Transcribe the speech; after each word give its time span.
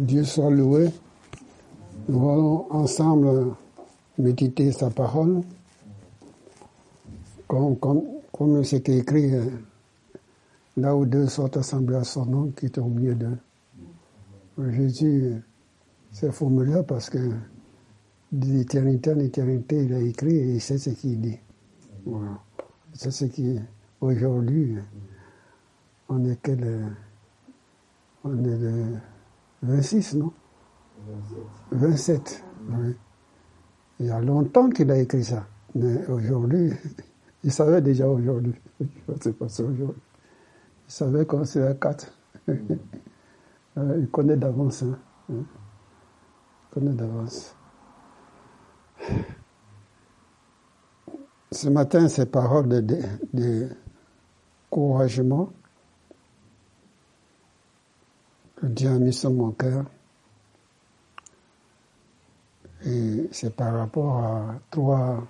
Dieu 0.00 0.24
soit 0.24 0.50
loué. 0.50 0.90
Nous 2.08 2.28
allons 2.28 2.66
ensemble 2.70 3.54
méditer 4.18 4.72
sa 4.72 4.90
parole. 4.90 5.42
Comme, 7.46 7.76
comme, 7.78 8.02
comme 8.32 8.64
c'est 8.64 8.88
écrit, 8.88 9.34
euh, 9.34 9.44
là 10.76 10.96
où 10.96 11.06
deux 11.06 11.28
sont 11.28 11.56
assemblés 11.56 11.96
à 11.96 12.04
son 12.04 12.26
nom, 12.26 12.52
qui 12.56 12.66
est 12.66 12.78
au 12.78 12.86
milieu 12.86 13.14
d'eux. 13.14 13.38
Jésus, 14.70 15.42
c'est 16.10 16.32
formulaire 16.32 16.84
parce 16.84 17.08
que 17.10 17.30
d'éternité 18.32 19.12
en 19.12 19.18
éternité, 19.20 19.84
il 19.84 19.94
a 19.94 20.00
écrit 20.00 20.36
et 20.36 20.54
il 20.54 20.60
sait 20.60 20.78
ce 20.78 20.90
qu'il 20.90 21.20
dit. 21.20 21.38
Voilà. 22.04 22.40
C'est 22.94 23.10
ce 23.12 23.26
qui, 23.26 23.60
aujourd'hui, 24.00 24.76
on 26.08 26.24
est 26.24 26.40
que 26.40 26.52
le, 26.52 26.80
on 28.24 28.44
est 28.44 29.00
26, 29.64 30.14
non? 30.16 30.32
27. 31.06 31.38
27 31.72 32.44
oui. 32.68 32.96
Il 34.00 34.06
y 34.06 34.10
a 34.10 34.20
longtemps 34.20 34.68
qu'il 34.70 34.90
a 34.90 34.98
écrit 34.98 35.24
ça. 35.24 35.46
Mais 35.74 36.06
aujourd'hui, 36.06 36.72
il 37.44 37.52
savait 37.52 37.80
déjà 37.82 38.08
aujourd'hui. 38.08 38.54
Aujourd'hui. 39.40 39.86
Il 40.86 40.92
savait 40.92 41.24
qu'on 41.26 41.44
serait 41.44 41.68
à 41.68 41.74
4. 41.74 42.12
il 42.48 44.08
connaît 44.12 44.36
d'avance. 44.36 44.82
Hein. 44.82 44.98
Il 45.30 45.44
connaît 46.70 46.92
d'avance. 46.92 47.56
Ce 51.52 51.68
matin, 51.68 52.08
ces 52.08 52.26
paroles 52.26 52.68
de, 52.68 52.80
de, 52.80 52.98
de 53.32 53.68
encouragement 54.70 55.52
que 58.53 58.53
Dieu 58.64 58.90
a 58.90 58.98
mis 58.98 59.12
sur 59.12 59.30
mon 59.30 59.50
cœur. 59.50 59.84
Et 62.86 63.28
c'est 63.32 63.54
par 63.54 63.74
rapport 63.74 64.16
à 64.18 64.54
trois, 64.70 65.22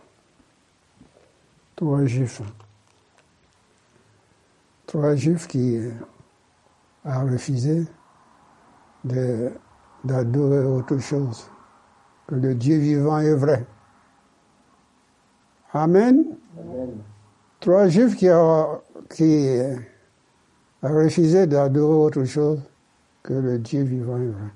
trois 1.76 2.04
juifs. 2.04 2.42
Trois 4.86 5.14
juifs 5.14 5.46
qui 5.46 5.78
ont 7.04 7.26
refusé 7.26 7.84
d'adorer 9.04 10.64
autre 10.64 10.98
chose 10.98 11.48
que 12.26 12.34
le 12.34 12.54
Dieu 12.54 12.78
vivant 12.78 13.18
est 13.18 13.34
vrai. 13.34 13.64
Amen. 15.72 16.24
Trois 17.60 17.88
juifs 17.88 18.16
qui 18.16 18.28
ont, 18.30 18.80
qui 19.10 19.58
ont 20.82 20.94
refusé 20.94 21.46
d'adorer 21.46 21.94
autre 21.94 22.24
chose 22.24 22.60
que 23.24 23.32
le 23.32 23.58
Dieu 23.58 23.82
vivant 23.82 24.18
est 24.18 24.28
vrai. 24.28 24.50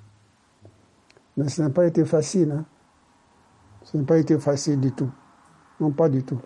Mais 1.36 1.48
ça 1.48 1.64
n'a 1.64 1.70
pas 1.70 1.86
été 1.86 2.04
facile. 2.04 2.52
Hein? 2.52 2.64
Ça 3.82 3.98
n'a 3.98 4.04
pas 4.04 4.18
été 4.18 4.38
facile 4.38 4.78
du 4.78 4.92
tout. 4.92 5.10
Non, 5.80 5.90
pas 5.90 6.08
du 6.08 6.22
tout. 6.22 6.40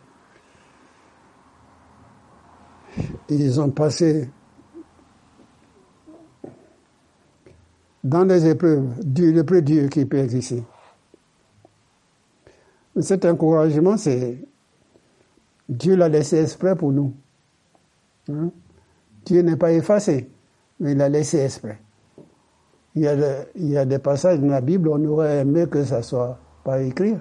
Ils 3.29 3.61
ont 3.61 3.71
passé 3.71 4.31
dans 8.05 8.25
les 8.25 8.47
épreuves, 8.47 8.89
le 9.05 9.43
plus 9.43 9.63
Dieu 9.63 9.89
qui 9.89 10.05
peut 10.05 10.19
exister. 10.19 10.63
Cet 13.01 13.25
encouragement, 13.25 13.97
c'est 13.97 14.39
Dieu 15.69 15.97
l'a 15.97 16.09
laissé 16.09 16.37
exprès 16.37 16.77
pour 16.77 16.93
nous. 16.93 17.15
Hein? 18.29 18.51
Dieu 19.25 19.41
n'est 19.41 19.57
pas 19.57 19.73
effacé, 19.73 20.31
mais 20.79 20.93
il 20.93 20.99
l'a 20.99 21.09
laissé 21.09 21.39
exprès. 21.39 21.81
Il 22.95 23.03
y, 23.03 23.09
a 23.09 23.15
il 23.55 23.69
y, 23.71 23.79
a 23.79 23.87
des 23.87 23.99
passages 23.99 24.39
dans 24.39 24.49
la 24.49 24.61
Bible, 24.61 24.89
on 24.91 25.03
aurait 25.07 25.39
aimé 25.39 25.67
que 25.71 25.83
ça 25.83 26.03
soit 26.03 26.39
pas 26.63 26.83
écrit, 26.83 27.17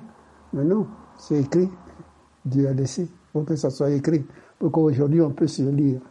mais 0.51 0.65
non, 0.65 0.85
c'est 1.17 1.39
écrit. 1.39 1.69
Dieu 2.43 2.67
a 2.67 2.73
laissé 2.73 3.09
pour 3.31 3.45
que 3.45 3.55
ça 3.55 3.69
soit 3.69 3.91
écrit, 3.91 4.25
pour 4.59 4.71
qu'aujourd'hui 4.71 5.21
on 5.21 5.31
puisse 5.31 5.59
le 5.59 5.71
lire. 5.71 6.01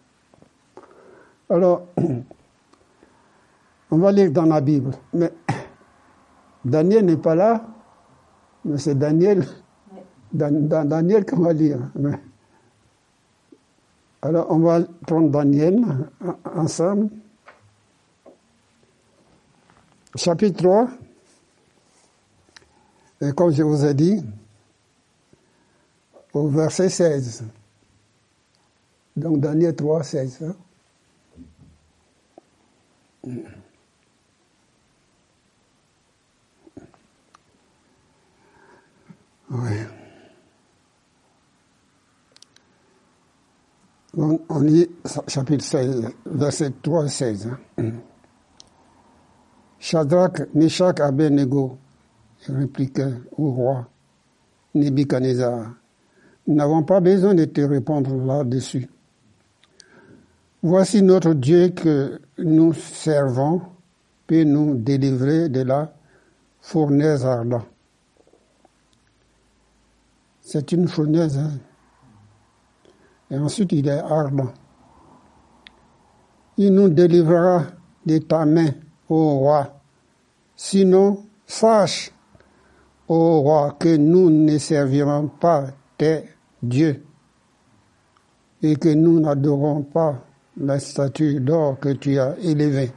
Alors, 1.51 1.89
on 3.91 3.99
va 3.99 4.13
lire 4.13 4.31
dans 4.31 4.47
la 4.47 4.63
Bible, 4.63 4.93
mais 5.13 5.31
Daniel 6.65 7.05
n'est 7.05 7.17
pas 7.19 7.35
là, 7.35 7.67
mais 8.65 8.79
c'est 8.79 8.95
Daniel, 8.95 9.45
dans, 10.33 10.69
dans 10.69 10.89
Daniel 10.89 11.27
qu'on 11.27 11.41
va 11.41 11.53
lire. 11.53 11.81
Alors, 14.23 14.47
on 14.51 14.59
va 14.59 14.81
prendre 15.07 15.31
Daniel 15.31 15.83
ensemble. 16.55 17.09
Chapitre 20.17 20.63
3. 20.63 20.89
Et 23.23 23.33
comme 23.33 23.53
je 23.53 23.63
vous 23.63 23.85
ai 23.85 23.95
dit, 23.95 24.25
au 26.33 26.49
verset 26.49 26.89
16. 26.89 27.45
Donc, 29.17 29.41
Daniel 29.41 29.75
3, 29.75 30.03
16. 30.03 30.43
Hein? 30.43 30.57
Oui. 39.51 39.71
On, 44.17 44.41
on 44.49 44.61
lit 44.61 44.89
chapitre 45.29 45.65
16, 45.65 46.09
verset 46.27 46.73
3 46.83 47.09
16. 47.09 47.49
Hein. 47.79 47.93
Shadrach, 49.81 50.55
Meshach, 50.55 51.01
Abednego 51.01 51.79
répliquaient 52.47 53.15
au 53.37 53.51
roi 53.51 53.89
Nebuchadnezzar. 54.75 55.73
Nous 56.47 56.55
n'avons 56.55 56.83
pas 56.83 57.01
besoin 57.01 57.35
de 57.35 57.47
te 57.47 57.63
répondre 57.63 58.15
là-dessus. 58.15 58.89
Voici 60.63 61.03
notre 61.03 61.33
Dieu 61.33 61.71
que 61.71 62.21
nous 62.39 62.75
servons 62.75 63.63
peut 64.27 64.45
nous 64.45 64.75
délivrer 64.75 65.49
de 65.49 65.63
la 65.63 65.93
fournaise 66.61 67.25
ardente. 67.25 67.67
C'est 70.43 70.73
une 70.73 70.89
fournaise. 70.89 71.39
Hein? 71.39 71.53
Et 73.31 73.39
ensuite, 73.39 73.73
il 73.73 73.89
est 73.89 73.99
ardent. 73.99 74.53
Il 76.59 76.75
nous 76.75 76.89
délivrera 76.89 77.65
de 78.05 78.19
ta 78.19 78.45
main, 78.45 78.71
ô 79.11 79.39
roi. 79.41 79.67
Sinon, 80.57 81.27
sache, 81.47 82.13
ô 83.09 83.41
roi, 83.41 83.77
que 83.79 83.97
nous 83.97 84.31
ne 84.31 84.57
servirons 84.59 85.29
pas 85.29 85.67
tes 85.99 86.25
dieux 86.63 87.05
et 88.63 88.77
que 88.77 88.91
nous 88.91 89.21
n'adorons 89.21 89.83
pas 89.83 90.23
la 90.57 90.79
statue 90.79 91.41
d'or 91.41 91.79
que 91.79 91.91
tu 91.91 92.19
as 92.19 92.39
élevée. 92.39 92.93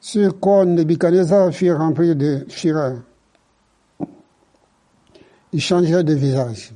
Ce 0.00 0.30
quoi 0.30 0.64
Nebuchadnezzar 0.64 1.52
fut 1.52 1.72
rempli 1.72 2.16
de 2.16 2.46
fureur. 2.48 3.02
Il 5.52 5.60
changea 5.60 6.02
de 6.02 6.14
visage 6.14 6.72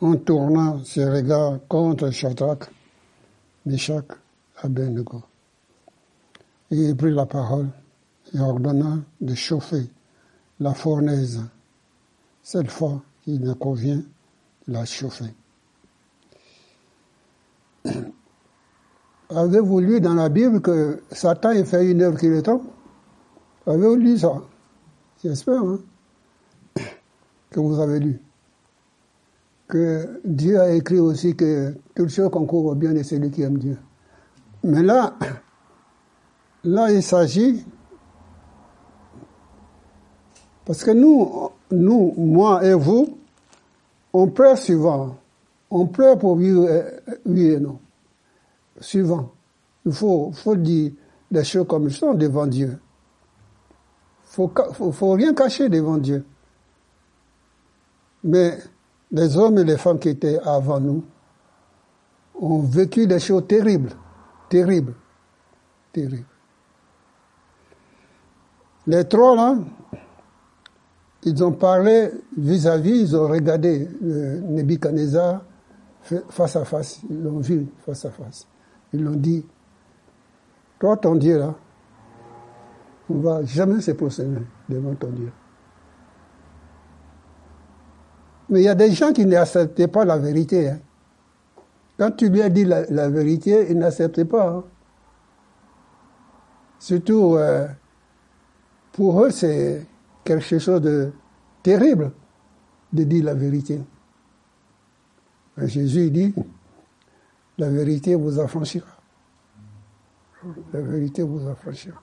en 0.00 0.16
tournant 0.16 0.82
ses 0.84 1.04
regards 1.04 1.58
contre 1.68 2.10
Shadrach, 2.10 2.70
Meshach, 3.66 4.23
Et 6.70 6.76
il 6.76 6.96
prit 6.96 7.12
la 7.12 7.26
parole 7.26 7.68
et 8.34 8.40
ordonna 8.40 8.98
de 9.20 9.34
chauffer 9.34 9.90
la 10.60 10.72
fournaise. 10.72 11.42
Cette 12.42 12.70
fois, 12.70 13.02
il 13.26 13.40
me 13.40 13.54
convient 13.54 14.02
la 14.66 14.84
chauffer. 14.84 15.34
Avez-vous 19.30 19.80
lu 19.80 20.00
dans 20.00 20.14
la 20.14 20.28
Bible 20.28 20.60
que 20.60 21.02
Satan 21.10 21.50
ait 21.50 21.64
fait 21.64 21.90
une 21.90 22.02
œuvre 22.02 22.18
qui 22.18 22.28
le 22.28 22.42
trompe? 22.42 22.64
Avez-vous 23.66 23.96
lu 23.96 24.18
ça? 24.18 24.42
J'espère 25.22 25.62
hein, 25.62 25.80
que 27.50 27.60
vous 27.60 27.80
avez 27.80 28.00
lu 28.00 28.20
que 29.68 30.20
Dieu 30.24 30.60
a 30.60 30.72
écrit 30.72 30.98
aussi 30.98 31.34
que 31.34 31.74
toutes 31.94 32.10
choses 32.10 32.30
concourent 32.30 32.66
au 32.66 32.74
bien 32.74 32.92
de 32.92 33.02
celui 33.02 33.30
qui 33.30 33.42
aime 33.42 33.58
Dieu. 33.58 33.76
Mais 34.64 34.82
là, 34.82 35.14
là, 36.64 36.90
il 36.90 37.02
s'agit 37.02 37.64
parce 40.64 40.82
que 40.82 40.90
nous, 40.90 41.50
nous, 41.70 42.14
moi 42.16 42.64
et 42.64 42.72
vous, 42.72 43.18
on 44.12 44.28
pleure 44.28 44.56
souvent. 44.56 45.18
On 45.70 45.86
pleure 45.86 46.18
pour 46.18 46.36
vivre 46.36 46.66
oui 47.26 47.50
et 47.50 47.60
non. 47.60 47.78
Suivant. 48.80 49.32
Il 49.84 49.92
faut, 49.92 50.32
faut 50.32 50.56
dire 50.56 50.92
les 51.30 51.44
choses 51.44 51.66
comme 51.66 51.86
elles 51.86 51.92
sont 51.92 52.14
devant 52.14 52.46
Dieu. 52.46 52.78
Faut, 54.22 54.50
faut, 54.72 54.92
faut 54.92 55.12
rien 55.12 55.34
cacher 55.34 55.68
devant 55.68 55.98
Dieu. 55.98 56.24
Mais 58.22 58.58
les 59.12 59.36
hommes 59.36 59.58
et 59.58 59.64
les 59.64 59.76
femmes 59.76 59.98
qui 59.98 60.08
étaient 60.08 60.38
avant 60.38 60.80
nous 60.80 61.04
ont 62.40 62.60
vécu 62.60 63.06
des 63.06 63.20
choses 63.20 63.46
terribles, 63.46 63.90
terribles. 64.54 64.94
terrible. 65.92 66.26
Les 68.86 69.04
trois, 69.08 69.34
là, 69.34 69.56
ils 71.24 71.42
ont 71.42 71.50
parlé 71.50 72.10
vis-à-vis, 72.36 73.00
ils 73.00 73.16
ont 73.16 73.26
regardé 73.26 73.88
euh, 74.04 74.40
Nebuchadnezzar 74.42 75.42
face 76.28 76.54
à 76.54 76.64
face, 76.64 77.00
ils 77.10 77.20
l'ont 77.20 77.40
vu 77.40 77.66
face 77.84 78.04
à 78.04 78.10
face. 78.10 78.46
Ils 78.92 79.02
l'ont 79.02 79.16
dit, 79.16 79.44
toi, 80.78 80.98
ton 80.98 81.16
Dieu, 81.16 81.38
là, 81.38 81.54
on 83.10 83.14
ne 83.14 83.22
va 83.22 83.44
jamais 83.44 83.80
se 83.80 83.90
procéder 83.90 84.38
devant 84.68 84.94
ton 84.94 85.10
Dieu. 85.10 85.32
Mais 88.50 88.60
il 88.60 88.64
y 88.64 88.68
a 88.68 88.76
des 88.76 88.92
gens 88.92 89.12
qui 89.12 89.26
n'acceptaient 89.26 89.88
pas 89.88 90.04
la 90.04 90.18
vérité. 90.18 90.68
Hein. 90.68 90.78
Quand 91.96 92.10
tu 92.12 92.28
lui 92.28 92.42
as 92.42 92.48
dit 92.48 92.64
la, 92.64 93.08
vérité, 93.08 93.66
ils 93.70 93.78
n'acceptaient 93.78 94.24
pas. 94.24 94.48
Hein. 94.48 94.64
Surtout, 96.78 97.36
euh, 97.36 97.68
pour 98.92 99.22
eux, 99.22 99.30
c'est 99.30 99.86
quelque 100.24 100.58
chose 100.58 100.80
de 100.80 101.12
terrible 101.62 102.12
de 102.92 103.04
dire 103.04 103.24
la 103.24 103.34
vérité. 103.34 103.80
Jésus 105.56 106.10
dit, 106.10 106.34
la 107.58 107.70
vérité 107.70 108.14
vous 108.16 108.40
affranchira. 108.40 108.88
La 110.72 110.80
vérité 110.80 111.22
vous 111.22 111.48
affranchira. 111.48 112.02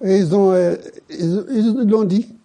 Et 0.00 0.18
ils 0.18 0.34
ont, 0.34 0.50
euh, 0.50 0.76
ils 1.08 1.88
l'ont 1.88 2.04
dit. 2.04 2.36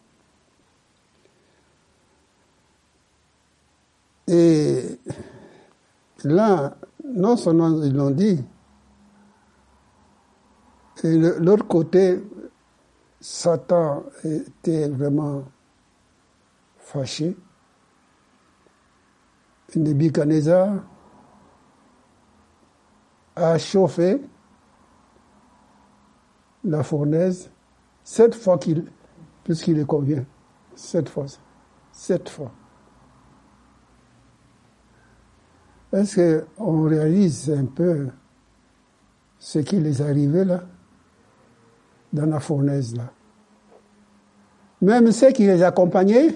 Et 4.28 5.00
là, 6.24 6.78
non 7.04 7.38
seulement 7.38 7.70
ils 7.84 7.94
l'ont 7.96 8.12
dit, 8.12 8.44
et 11.04 11.18
l'autre 11.18 11.68
côté, 11.68 12.24
Satan 13.20 14.04
était 14.24 14.88
vraiment 14.90 15.44
fâché. 16.78 17.38
Nebuchadnezzar 19.76 20.76
a 23.36 23.58
chauffé 23.58 24.22
la 26.64 26.84
fournaise 26.84 27.52
sept 28.04 28.34
fois 28.34 28.58
qu'il, 28.58 28.90
puisqu'il 29.44 29.78
est 29.80 29.86
convient. 29.86 30.26
Sept 30.74 31.10
fois. 31.10 31.26
Sept 31.92 32.30
fois. 32.30 32.52
Est-ce 35.94 36.44
qu'on 36.58 36.84
réalise 36.84 37.50
un 37.50 37.66
peu 37.66 38.08
ce 39.40 39.60
qui 39.60 39.80
les 39.80 40.02
arrivait 40.02 40.46
là, 40.46 40.64
dans 42.12 42.26
la 42.26 42.40
fournaise 42.40 42.96
là? 42.96 43.12
Même 44.82 45.12
ceux 45.12 45.32
qui 45.32 45.46
les 45.46 45.64
accompagnaient, 45.64 46.36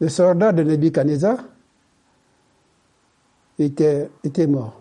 les 0.00 0.08
soldats 0.08 0.52
de 0.52 0.62
Nebuchadnezzar, 0.62 1.38
étaient, 3.58 4.10
étaient 4.22 4.46
morts. 4.46 4.80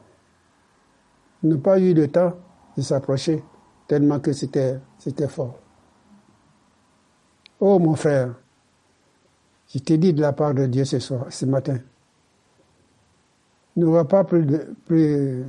Ils 1.41 1.49
n'ont 1.49 1.59
pas 1.59 1.79
eu 1.79 1.93
le 1.93 2.07
temps 2.07 2.33
de 2.75 2.81
s'approcher, 2.81 3.43
tellement 3.87 4.19
que 4.19 4.33
c'était, 4.33 4.79
c'était 4.97 5.27
fort. 5.27 5.59
Oh 7.59 7.79
mon 7.79 7.95
frère, 7.95 8.33
je 9.73 9.79
t'ai 9.79 9.97
dit 9.97 10.13
de 10.13 10.21
la 10.21 10.33
part 10.33 10.53
de 10.53 10.65
Dieu 10.65 10.85
ce 10.85 10.99
soir, 10.99 11.27
ce 11.29 11.45
matin, 11.45 11.77
pas 14.05 14.23
plus, 14.23 14.45
de, 14.45 14.75
plus 14.85 15.45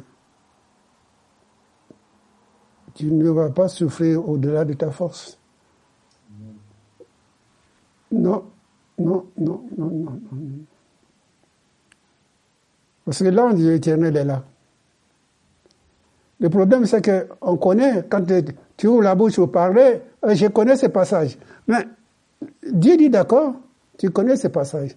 tu 2.94 3.10
ne 3.10 3.30
vas 3.30 3.50
pas 3.50 3.68
souffrir 3.68 4.26
au-delà 4.28 4.64
de 4.64 4.74
ta 4.74 4.90
force. 4.90 5.38
Non, 8.12 8.44
non, 8.98 9.26
non, 9.36 9.64
non, 9.76 9.90
non. 9.90 10.20
non. 10.32 10.38
Parce 13.04 13.18
que 13.18 13.28
l'ange 13.28 13.60
éternel 13.60 14.16
est 14.16 14.24
là. 14.24 14.44
Le 16.40 16.48
problème, 16.48 16.86
c'est 16.86 17.02
qu'on 17.02 17.56
connaît, 17.56 18.04
quand 18.08 18.24
tu 18.76 18.86
ouvres 18.86 19.02
la 19.02 19.14
bouche 19.14 19.36
pour 19.36 19.50
parler, 19.52 20.00
euh, 20.24 20.34
je 20.34 20.46
connais 20.46 20.76
ces 20.76 20.88
passages. 20.88 21.38
Mais 21.66 21.86
Dieu 22.70 22.96
dit 22.96 23.10
d'accord, 23.10 23.54
tu 23.98 24.10
connais 24.10 24.36
ces 24.36 24.48
passages. 24.48 24.96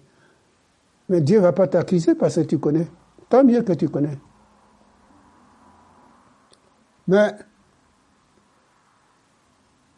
Mais 1.08 1.20
Dieu 1.20 1.38
ne 1.38 1.42
va 1.42 1.52
pas 1.52 1.66
t'accuser 1.66 2.14
parce 2.14 2.36
que 2.36 2.40
tu 2.42 2.58
connais. 2.58 2.86
Tant 3.28 3.44
mieux 3.44 3.62
que 3.62 3.72
tu 3.72 3.88
connais. 3.88 4.18
Mais 7.06 7.32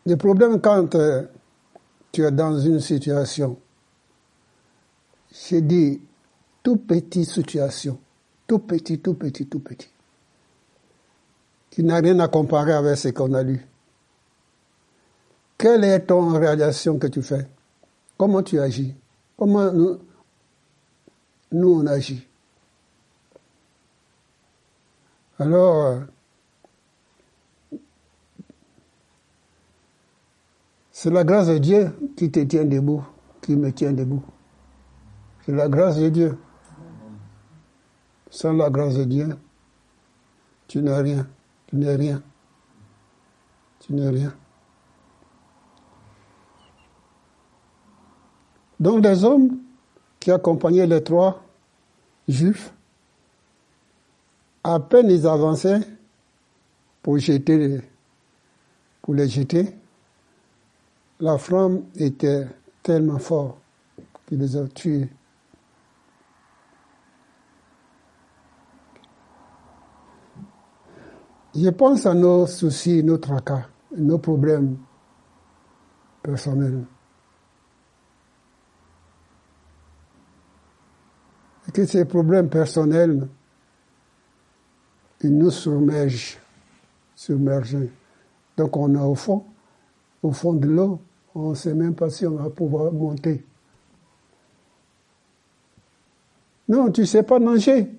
le 0.06 0.16
problème 0.16 0.60
quand 0.60 0.94
euh, 0.94 1.22
tu 2.12 2.22
es 2.22 2.30
dans 2.30 2.58
une 2.58 2.80
situation, 2.80 3.58
j'ai 5.30 5.60
dit 5.60 6.00
tout 6.62 6.76
petite 6.76 7.28
situation, 7.28 7.98
tout 8.46 8.60
petit, 8.60 9.00
tout 9.00 9.14
petit, 9.14 9.46
tout 9.46 9.60
petit, 9.60 9.90
qui 11.70 11.82
n'a 11.82 11.96
rien 11.96 12.18
à 12.20 12.28
comparer 12.28 12.72
avec 12.72 12.96
ce 12.96 13.08
qu'on 13.08 13.32
a 13.34 13.42
lu. 13.42 13.66
Quelle 15.58 15.84
est 15.84 16.00
ton 16.00 16.30
réalisation 16.38 16.98
que 16.98 17.06
tu 17.06 17.22
fais? 17.22 17.46
Comment 18.16 18.42
tu 18.42 18.58
agis? 18.58 18.94
Comment 19.36 19.72
nous, 19.72 19.98
nous 21.52 21.80
on 21.80 21.86
agit? 21.86 22.26
Alors, 25.40 25.86
euh, 25.86 26.00
c'est 30.92 31.08
la 31.08 31.24
grâce 31.24 31.46
de 31.46 31.56
Dieu 31.56 31.96
qui 32.14 32.30
te 32.30 32.40
tient 32.40 32.66
debout, 32.66 33.02
qui 33.40 33.56
me 33.56 33.72
tient 33.72 33.94
debout. 33.94 34.22
C'est 35.40 35.52
la 35.52 35.66
grâce 35.66 35.96
de 35.96 36.10
Dieu. 36.10 36.38
Sans 38.28 38.52
la 38.52 38.68
grâce 38.68 38.96
de 38.96 39.04
Dieu, 39.04 39.34
tu 40.68 40.82
n'es 40.82 40.94
rien, 40.94 41.26
tu 41.68 41.76
n'es 41.76 41.96
rien, 41.96 42.22
tu 43.80 43.94
n'es 43.94 44.10
rien. 44.10 44.34
Donc 48.78 49.00
des 49.00 49.24
hommes 49.24 49.56
qui 50.20 50.30
accompagnaient 50.30 50.86
les 50.86 51.02
trois 51.02 51.42
juifs 52.28 52.74
à 54.62 54.80
peine 54.80 55.10
ils 55.10 55.26
avançaient 55.26 55.80
pour 57.02 57.18
jeter, 57.18 57.80
pour 59.02 59.14
les 59.14 59.28
jeter, 59.28 59.74
la 61.18 61.38
flamme 61.38 61.84
était 61.96 62.46
tellement 62.82 63.18
forte 63.18 63.58
qu'il 64.26 64.38
les 64.38 64.56
a 64.56 64.66
tués. 64.68 65.08
Je 71.54 71.68
pense 71.70 72.06
à 72.06 72.14
nos 72.14 72.46
soucis, 72.46 73.02
nos 73.02 73.18
tracas, 73.18 73.66
nos 73.96 74.18
problèmes 74.18 74.78
personnels. 76.22 76.84
Et 81.68 81.72
que 81.72 81.84
ces 81.86 82.04
problèmes 82.04 82.48
personnels 82.48 83.28
il 85.22 85.36
nous 85.36 85.50
submerge, 85.50 86.38
submergés. 87.14 87.90
Donc 88.56 88.76
on 88.76 88.94
est 88.94 88.98
au 88.98 89.14
fond, 89.14 89.44
au 90.22 90.32
fond 90.32 90.52
de 90.54 90.66
l'eau, 90.66 91.00
on 91.34 91.50
ne 91.50 91.54
sait 91.54 91.74
même 91.74 91.94
pas 91.94 92.10
si 92.10 92.26
on 92.26 92.36
va 92.36 92.50
pouvoir 92.50 92.92
monter. 92.92 93.44
Non, 96.68 96.90
tu 96.90 97.02
ne 97.02 97.06
sais 97.06 97.22
pas 97.22 97.38
nager. 97.38 97.90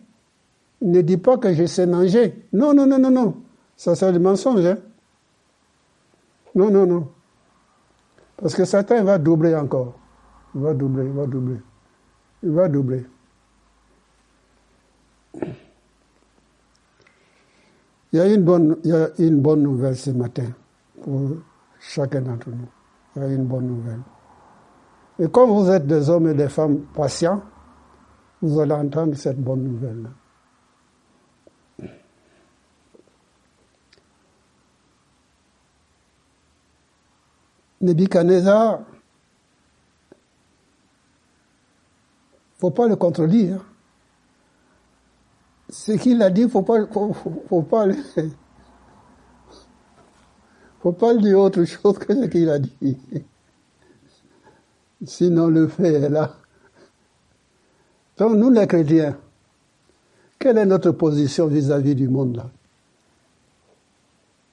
Ne 0.81 1.01
dis 1.01 1.17
pas 1.17 1.37
que 1.37 1.53
je 1.53 1.65
sais 1.65 1.85
nager. 1.85 2.47
Non, 2.53 2.73
non, 2.73 2.87
non, 2.87 2.97
non, 2.97 3.11
non. 3.11 3.35
Ça, 3.75 3.95
c'est 3.95 4.11
du 4.11 4.19
mensonge. 4.19 4.65
Hein? 4.65 4.77
Non, 6.55 6.71
non, 6.71 6.85
non. 6.85 7.07
Parce 8.37 8.55
que 8.55 8.65
Satan 8.65 9.03
va 9.03 9.17
doubler 9.17 9.55
encore. 9.55 9.93
Il 10.55 10.61
va 10.61 10.73
doubler, 10.73 11.05
il 11.05 11.11
va 11.11 11.27
doubler. 11.27 11.59
Il 12.43 12.51
va 12.51 12.67
doubler. 12.67 13.05
Il 18.13 18.17
y 18.17 18.19
a 18.19 18.27
une 18.33 18.43
bonne, 18.43 18.77
il 18.83 18.89
y 18.89 18.93
a 18.93 19.09
une 19.19 19.39
bonne 19.41 19.63
nouvelle 19.63 19.95
ce 19.95 20.09
matin 20.11 20.47
pour 21.01 21.37
chacun 21.79 22.21
d'entre 22.21 22.49
nous. 22.49 22.67
Il 23.15 23.21
y 23.21 23.25
a 23.25 23.27
une 23.29 23.45
bonne 23.45 23.67
nouvelle. 23.67 24.01
Et 25.19 25.29
comme 25.29 25.51
vous 25.51 25.69
êtes 25.69 25.87
des 25.87 26.09
hommes 26.09 26.27
et 26.27 26.33
des 26.33 26.49
femmes 26.49 26.81
patients, 26.93 27.41
vous 28.41 28.59
allez 28.59 28.73
entendre 28.73 29.15
cette 29.15 29.39
bonne 29.39 29.63
nouvelle. 29.63 30.09
Nebuchadnezzar, 37.81 38.79
il 38.79 38.83
ne 42.55 42.59
faut 42.59 42.71
pas 42.71 42.87
le 42.87 42.95
contrôler 42.95 43.55
ce 45.71 45.93
qu'il 45.93 46.21
a 46.21 46.29
dit, 46.29 46.47
faut 46.49 46.61
pas, 46.61 46.85
faut, 46.85 47.61
pas, 47.61 47.87
faut 50.81 50.91
pas 50.91 51.15
dire 51.15 51.39
autre 51.39 51.63
chose 51.63 51.97
que 51.97 52.13
ce 52.13 52.25
qu'il 52.27 52.49
a 52.49 52.59
dit. 52.59 52.97
Sinon, 55.03 55.47
le 55.47 55.67
fait 55.67 55.93
est 55.93 56.09
là. 56.09 56.35
Donc, 58.17 58.35
nous, 58.35 58.51
les 58.51 58.67
chrétiens, 58.67 59.17
quelle 60.37 60.57
est 60.57 60.65
notre 60.65 60.91
position 60.91 61.47
vis-à-vis 61.47 61.95
du 61.95 62.07
monde 62.07 62.35
là? 62.35 62.51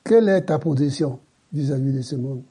Quelle 0.04 0.28
est 0.28 0.42
ta 0.42 0.58
position 0.58 1.18
vis-à-vis 1.52 1.92
de 1.92 2.02
ce 2.02 2.16
monde? 2.16 2.42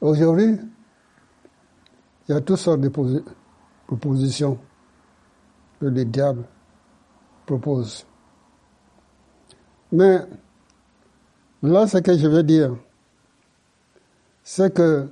Aujourd'hui, 0.00 0.58
il 2.28 2.32
y 2.32 2.34
a 2.34 2.40
toutes 2.40 2.58
sortes 2.58 2.80
de 2.80 2.90
propositions 3.86 4.58
que 5.80 5.86
le 5.86 6.04
diable 6.04 6.44
propose. 7.46 8.06
Mais 9.90 10.20
là, 11.62 11.86
ce 11.86 11.98
que 11.98 12.16
je 12.16 12.26
veux 12.28 12.42
dire, 12.42 12.76
c'est 14.42 14.72
que 14.74 15.08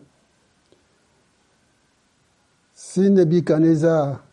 si 2.75 3.11
Nebuchadnezzar, 3.11 4.25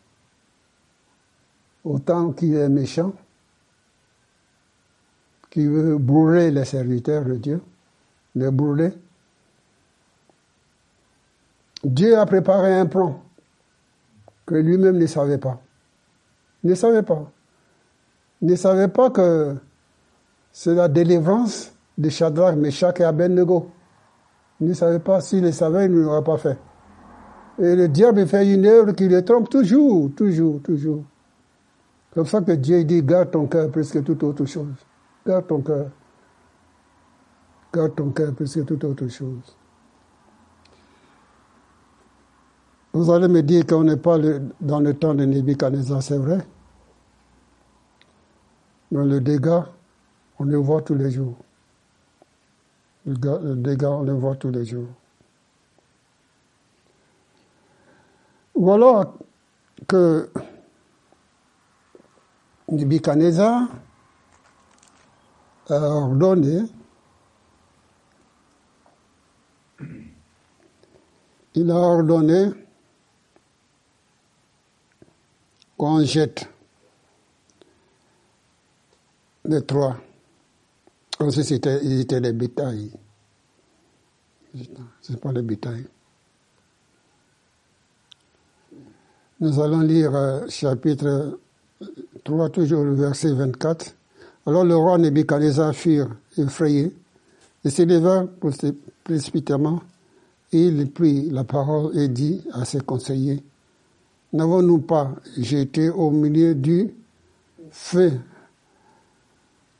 autant 1.84 2.32
qu'il 2.32 2.56
est 2.56 2.70
méchant, 2.70 3.14
qui 5.50 5.66
veut 5.66 5.98
brûler 5.98 6.52
les 6.52 6.66
serviteurs 6.66 7.26
de 7.26 7.36
Dieu, 7.36 7.62
les 8.36 8.52
brûler, 8.52 8.94
Dieu 11.84 12.18
a 12.18 12.26
préparé 12.26 12.74
un 12.74 12.86
plan 12.86 13.22
que 14.46 14.56
lui-même 14.56 14.98
ne 14.98 15.06
savait 15.06 15.38
pas. 15.38 15.60
ne 16.64 16.74
savait 16.74 17.04
pas. 17.04 17.32
ne 18.42 18.56
savait 18.56 18.88
pas 18.88 19.10
que 19.10 19.56
c'est 20.52 20.74
la 20.74 20.88
délivrance 20.88 21.74
de 21.98 22.10
Shadrach, 22.10 22.56
Meshach 22.56 23.00
et 23.00 23.04
Abednego. 23.04 23.70
Il 24.60 24.68
ne 24.70 24.74
savait 24.74 25.00
pas. 25.00 25.22
S'il 25.22 25.44
le 25.44 25.52
savait, 25.52 25.86
il 25.86 25.92
ne 25.92 26.02
l'aurait 26.02 26.24
pas 26.24 26.38
fait. 26.38 26.58
Et 27.60 27.76
le 27.76 27.88
diable 27.88 28.26
fait 28.28 28.52
une 28.52 28.66
œuvre 28.66 28.92
qui 28.94 29.08
le 29.08 29.24
trompe 29.24 29.50
toujours, 29.50 30.10
toujours, 30.16 30.62
toujours. 30.62 31.04
C'est 32.10 32.16
comme 32.16 32.26
ça 32.26 32.42
que 32.42 32.54
Dieu 32.54 32.84
dit, 32.84 33.04
garde 33.04 33.32
ton 33.32 33.46
cœur 33.46 33.70
plus 33.70 33.92
que 33.92 34.00
toute 34.00 34.24
autre 34.24 34.46
chose. 34.46 34.74
Garde 35.26 35.48
ton 35.48 35.62
cœur. 35.62 35.90
Garde 37.74 37.96
ton 37.96 38.10
cœur 38.10 38.34
plus 38.34 38.54
que 38.54 38.62
toute 38.62 38.84
autre 38.84 39.08
chose. 39.08 39.56
Vous 42.98 43.12
allez 43.12 43.28
me 43.28 43.44
dire 43.44 43.64
qu'on 43.68 43.84
n'est 43.84 43.96
pas 43.96 44.18
dans 44.60 44.80
le 44.80 44.92
temps 44.96 45.14
de 45.14 45.24
Nebuchadnezzar, 45.24 46.02
c'est 46.02 46.18
vrai. 46.18 46.40
Mais 48.90 49.06
le 49.06 49.22
dégât, 49.22 49.68
on 50.40 50.46
le 50.46 50.58
voit 50.58 50.82
tous 50.82 50.96
les 50.96 51.12
jours. 51.12 51.36
Le 53.06 53.54
dégât, 53.54 53.92
on 53.92 54.02
le 54.02 54.14
voit 54.14 54.36
tous 54.36 54.50
les 54.50 54.66
jours. 54.66 54.88
Voilà 58.56 59.14
que 59.88 60.32
Nebuchadnezzar 62.68 63.68
a 65.70 65.76
ordonné 65.76 66.64
il 71.54 71.70
a 71.70 71.76
ordonné 71.76 72.67
qu'on 75.78 76.04
jette 76.04 76.50
les 79.46 79.62
trois. 79.64 79.98
Comme 81.18 81.32
si 81.32 81.44
c'était, 81.44 81.80
des 81.80 82.34
bétails. 82.34 82.92
C'est 85.02 85.20
pas 85.20 85.32
les 85.32 85.42
bétails. 85.42 85.86
Nous 89.40 89.60
allons 89.60 89.82
lire 89.82 90.16
euh, 90.16 90.48
chapitre 90.48 91.40
3, 92.24 92.50
toujours 92.50 92.84
le 92.84 92.96
verset 92.96 93.34
24. 93.34 93.96
Alors 94.48 94.64
le 94.64 94.76
roi 94.76 94.98
Nebuchadnezzar 94.98 95.76
fut 95.76 96.02
effrayé 96.38 96.92
et 97.64 97.70
s'éleva 97.70 98.26
précipitamment. 99.04 99.82
Il 100.52 100.90
prit 100.92 101.30
la 101.30 101.44
parole 101.44 101.96
et 101.98 102.08
dit 102.08 102.42
à 102.54 102.66
ses 102.66 102.80
conseillers, 102.80 103.44
N'avons-nous 104.34 104.80
pas 104.80 105.12
jeté 105.38 105.90
au 105.90 106.12
milieu 106.12 106.54
du 106.54 106.94
feu 107.72 108.12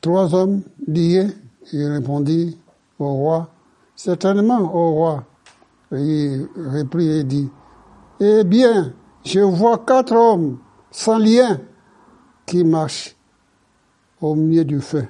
trois 0.00 0.34
hommes 0.34 0.62
liés? 0.86 1.28
Il 1.72 1.84
répondit 1.86 2.56
au 2.98 3.12
roi, 3.12 3.50
Certainement, 3.94 4.60
au 4.60 4.92
roi. 4.92 5.24
Il 5.92 6.48
reprit 6.56 7.08
et 7.08 7.24
dit, 7.24 7.50
Eh 8.20 8.44
bien, 8.44 8.94
je 9.24 9.40
vois 9.40 9.78
quatre 9.78 10.14
hommes 10.14 10.58
sans 10.90 11.18
lien 11.18 11.60
qui 12.46 12.64
marchent 12.64 13.16
au 14.20 14.34
milieu 14.34 14.64
du 14.64 14.80
feu. 14.80 15.06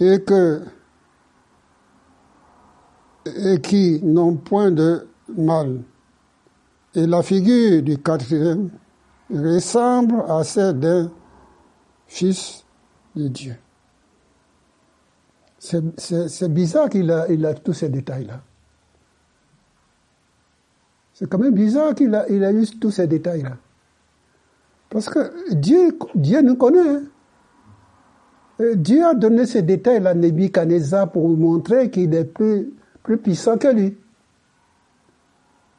Et 0.00 0.22
que 0.22 0.62
et 3.26 3.60
qui 3.60 4.00
n'ont 4.02 4.34
point 4.34 4.70
de 4.70 5.06
mal. 5.36 5.82
Et 6.94 7.06
la 7.06 7.22
figure 7.22 7.82
du 7.82 7.98
quatrième 7.98 8.70
ressemble 9.30 10.22
à 10.28 10.44
celle 10.44 10.78
d'un 10.78 11.10
fils 12.06 12.64
de 13.16 13.28
Dieu. 13.28 13.56
C'est 15.58 16.52
bizarre 16.52 16.88
qu'il 16.88 17.10
a, 17.10 17.30
il 17.30 17.46
a 17.46 17.54
tous 17.54 17.72
ces 17.72 17.88
détails-là. 17.88 18.40
C'est 21.14 21.28
quand 21.28 21.38
même 21.38 21.54
bizarre 21.54 21.94
qu'il 21.94 22.14
a, 22.14 22.28
il 22.28 22.42
a 22.44 22.52
eu 22.52 22.66
tous 22.80 22.90
ces 22.90 23.06
détails-là. 23.06 23.56
Parce 24.90 25.08
que 25.08 25.54
Dieu, 25.54 25.96
Dieu 26.14 26.42
nous 26.42 26.56
connaît. 26.56 26.80
Hein. 26.80 27.02
Dieu 28.74 29.04
a 29.04 29.14
donné 29.14 29.46
ces 29.46 29.62
détails 29.62 30.06
à 30.06 30.14
Nebuchadnezzar 30.14 31.10
pour 31.10 31.28
montrer 31.28 31.90
qu'il 31.90 32.14
est 32.14 32.24
plus, 32.24 32.72
plus 33.02 33.18
puissant 33.18 33.56
que 33.56 33.68
lui. 33.68 33.96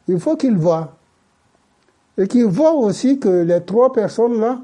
Il 0.08 0.20
faut 0.20 0.36
qu'il 0.36 0.58
voit. 0.58 0.98
Et 2.18 2.28
qu'il 2.28 2.46
voit 2.46 2.74
aussi 2.74 3.20
que 3.20 3.44
les 3.44 3.64
trois 3.64 3.92
personnes-là, 3.92 4.62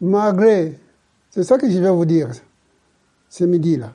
malgré, 0.00 0.78
c'est 1.30 1.44
ça 1.44 1.58
que 1.58 1.70
je 1.70 1.78
vais 1.78 1.90
vous 1.90 2.06
dire 2.06 2.30
ce 3.28 3.44
midi-là. 3.44 3.92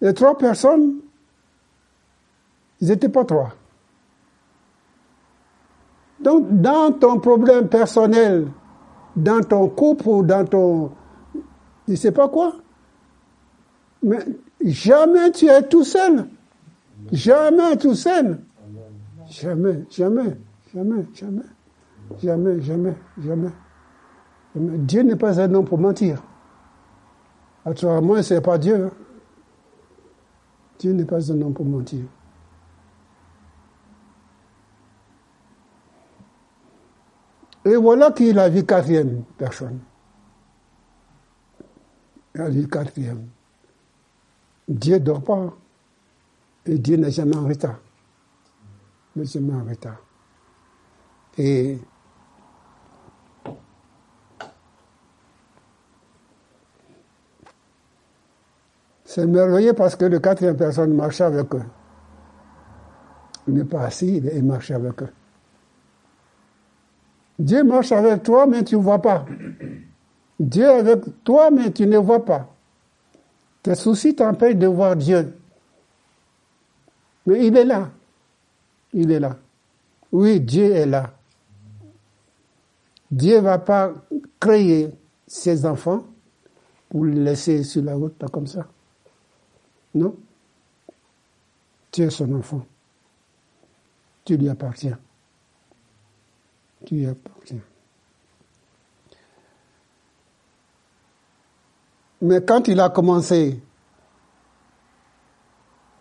Les 0.00 0.14
trois 0.14 0.36
personnes 0.36 1.00
ils 2.80 2.88
n'étaient 2.88 3.08
pas 3.08 3.24
trois. 3.24 3.54
Donc, 6.20 6.60
dans 6.60 6.92
ton 6.92 7.18
problème 7.18 7.68
personnel, 7.68 8.48
dans 9.16 9.40
ton 9.40 9.68
couple 9.68 10.08
ou 10.08 10.22
dans 10.22 10.44
ton... 10.44 10.90
Je 11.86 11.92
ne 11.92 11.96
sais 11.96 12.12
pas 12.12 12.28
quoi, 12.28 12.56
mais 14.02 14.18
jamais 14.62 15.30
tu 15.30 15.46
es 15.46 15.62
tout 15.62 15.84
seul. 15.84 16.26
Jamais 17.10 17.76
tout 17.76 17.94
seul. 17.94 18.38
Jamais, 19.28 19.84
jamais, 19.90 20.36
jamais, 20.72 21.04
jamais, 21.14 21.42
jamais, 22.22 22.60
jamais, 22.60 22.94
jamais. 23.18 23.50
Dieu 24.54 25.02
n'est 25.02 25.16
pas 25.16 25.40
un 25.40 25.52
homme 25.54 25.64
pour 25.64 25.78
mentir. 25.78 26.22
Actuellement, 27.64 28.22
ce 28.22 28.34
n'est 28.34 28.40
pas 28.40 28.58
Dieu. 28.58 28.86
Hein. 28.86 28.90
Dieu 30.78 30.92
n'est 30.92 31.04
pas 31.04 31.32
un 31.32 31.42
homme 31.42 31.54
pour 31.54 31.64
mentir. 31.64 32.04
Et 37.64 37.76
voilà 37.76 38.12
qu'il 38.12 38.38
a 38.38 38.48
vu 38.48 38.64
quatrième 38.64 39.24
personne. 39.38 39.80
Il 42.34 42.40
a 42.42 42.50
vu 42.50 42.68
quatrième. 42.68 43.26
Dieu 44.68 44.94
ne 44.94 44.98
dort 44.98 45.22
pas. 45.22 45.54
Et 46.66 46.78
Dieu 46.78 46.96
n'est 46.96 47.10
jamais 47.10 47.36
en 47.36 47.46
retard. 47.46 47.78
Jamais 49.16 49.54
en 49.54 49.64
retard. 49.64 49.98
Et 51.38 51.78
c'est 59.04 59.26
merveilleux 59.26 59.72
parce 59.72 59.94
que 59.94 60.04
le 60.04 60.18
quatrième 60.18 60.56
personne 60.56 60.94
marche 60.94 61.20
avec 61.20 61.54
eux. 61.54 61.62
Il 63.46 63.54
n'est 63.54 63.64
pas 63.64 63.82
assis, 63.82 64.16
il 64.16 64.44
marche 64.44 64.70
avec 64.72 65.02
eux. 65.02 65.12
Dieu 67.38 67.62
marche 67.62 67.92
avec 67.92 68.22
toi, 68.22 68.46
mais 68.46 68.64
tu 68.64 68.76
ne 68.76 68.80
vois 68.80 69.00
pas. 69.00 69.26
Dieu 70.40 70.68
avec 70.68 71.22
toi, 71.22 71.50
mais 71.50 71.70
tu 71.70 71.86
ne 71.86 71.98
vois 71.98 72.24
pas. 72.24 72.48
Tes 73.62 73.74
soucis 73.74 74.14
t'empêchent 74.14 74.56
de 74.56 74.66
voir 74.66 74.96
Dieu. 74.96 75.36
Mais 77.26 77.46
il 77.46 77.56
est 77.56 77.64
là. 77.64 77.90
Il 78.94 79.10
est 79.10 79.20
là. 79.20 79.36
Oui, 80.12 80.40
Dieu 80.40 80.72
est 80.72 80.86
là. 80.86 81.12
Dieu 83.10 83.40
va 83.40 83.58
pas 83.58 83.92
créé 84.40 84.90
ses 85.26 85.66
enfants 85.66 86.04
pour 86.88 87.04
les 87.04 87.14
laisser 87.14 87.64
sur 87.64 87.82
la 87.82 87.96
route 87.96 88.24
comme 88.30 88.46
ça. 88.46 88.66
Non. 89.94 90.16
Tu 91.90 92.02
es 92.02 92.10
son 92.10 92.32
enfant. 92.34 92.64
Tu 94.24 94.36
lui 94.36 94.48
appartiens. 94.48 94.98
Tu 96.86 96.94
lui 96.94 97.06
appartiens. 97.06 97.60
Mais 102.22 102.44
quand 102.44 102.68
il 102.68 102.78
a 102.80 102.90
commencé 102.90 103.60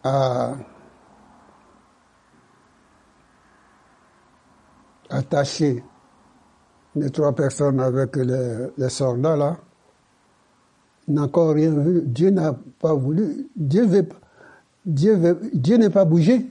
à 0.04 0.56
attacher 5.14 5.84
les 6.96 7.10
trois 7.10 7.34
personnes 7.34 7.80
avec 7.80 8.16
les, 8.16 8.90
soldats 8.90 9.36
là, 9.36 9.58
n'a 11.08 11.24
encore 11.24 11.54
rien 11.54 11.72
vu. 11.72 12.02
Dieu 12.04 12.30
n'a 12.30 12.54
pas 12.80 12.94
voulu. 12.94 13.48
Dieu 13.56 13.86
veut, 13.86 14.08
Dieu 14.86 15.40
Dieu 15.54 15.78
n'est 15.78 15.90
pas 15.90 16.06
bougé. 16.06 16.46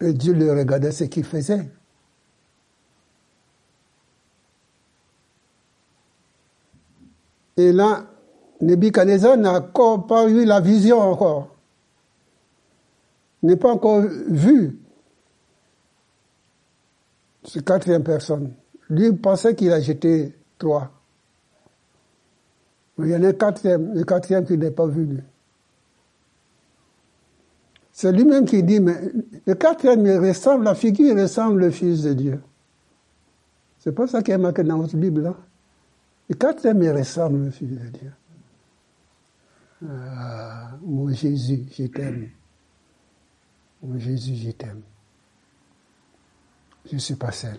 Et 0.00 0.12
Dieu 0.12 0.32
le 0.34 0.52
regardait 0.52 0.92
ce 0.92 1.04
qu'il 1.04 1.24
faisait. 1.24 1.70
Et 7.56 7.72
là, 7.72 8.04
Nebuchadnezzar 8.60 9.36
n'a 9.38 9.54
encore 9.54 10.06
pas 10.06 10.28
eu 10.28 10.44
la 10.44 10.60
vision 10.60 10.98
encore. 11.00 11.48
N'est 13.42 13.56
pas 13.56 13.72
encore 13.72 14.02
vu 14.02 14.78
ce 17.46 17.60
quatrième 17.60 18.02
personne. 18.02 18.52
Lui 18.90 19.12
pensait 19.12 19.54
qu'il 19.54 19.72
a 19.72 19.80
jeté 19.80 20.34
trois. 20.58 20.90
Mais 22.98 23.08
il 23.08 23.12
y 23.12 23.16
en 23.16 23.22
a 23.22 23.28
un 23.28 23.32
quatrième, 23.32 23.94
le 23.94 24.04
quatrième 24.04 24.44
qui 24.44 24.56
n'est 24.56 24.70
pas 24.70 24.86
vu. 24.86 25.22
C'est 27.92 28.12
lui-même 28.12 28.44
qui 28.44 28.62
dit, 28.62 28.80
mais 28.80 28.96
le 29.46 29.54
quatrième 29.54 30.04
il 30.06 30.18
ressemble, 30.18 30.64
la 30.64 30.74
figure 30.74 31.16
ressemble 31.16 31.60
le 31.60 31.70
Fils 31.70 32.02
de 32.02 32.12
Dieu. 32.12 32.42
C'est 33.78 33.92
pas 33.92 34.06
ça 34.06 34.22
qui 34.22 34.32
est 34.32 34.38
marqué 34.38 34.62
dans 34.64 34.78
votre 34.78 34.96
Bible 34.96 35.22
là. 35.22 35.36
Le 36.28 36.34
quatrième 36.34 36.82
il 36.82 36.90
ressemble 36.90 37.44
le 37.44 37.50
Fils 37.50 37.70
de 37.70 37.88
Dieu. 37.88 38.12
Ah, 39.88 40.76
mon 40.82 41.12
Jésus, 41.12 41.66
je 41.70 41.84
t'aime. 41.84 42.30
Mon 43.82 43.98
Jésus, 43.98 44.34
je 44.34 44.50
t'aime. 44.50 44.82
Je 46.88 46.94
ne 46.94 47.00
suis 47.00 47.16
pas 47.16 47.32
seul. 47.32 47.58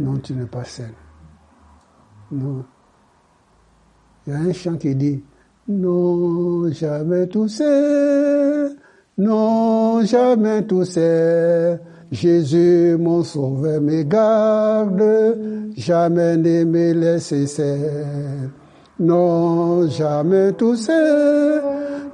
Non, 0.00 0.16
tu 0.18 0.32
n'es 0.34 0.46
pas 0.46 0.64
seul. 0.64 0.92
Non. 2.32 2.64
Il 4.26 4.32
y 4.32 4.36
a 4.36 4.38
un 4.38 4.52
chant 4.52 4.76
qui 4.76 4.94
dit, 4.94 5.22
non, 5.68 6.70
jamais 6.72 7.26
tout 7.26 7.48
seul, 7.48 8.76
non, 9.18 10.04
jamais 10.04 10.66
tout 10.66 10.84
seul. 10.84 11.80
Jésus, 12.10 12.96
mon 12.98 13.22
sauveur, 13.22 13.80
me 13.80 14.02
garde, 14.02 15.72
jamais 15.76 16.36
ne 16.36 16.64
me 16.64 16.92
laisser 16.92 17.46
seul. 17.46 18.50
Non, 18.98 19.88
jamais 19.88 20.52
tout 20.52 20.76
seul, 20.76 21.62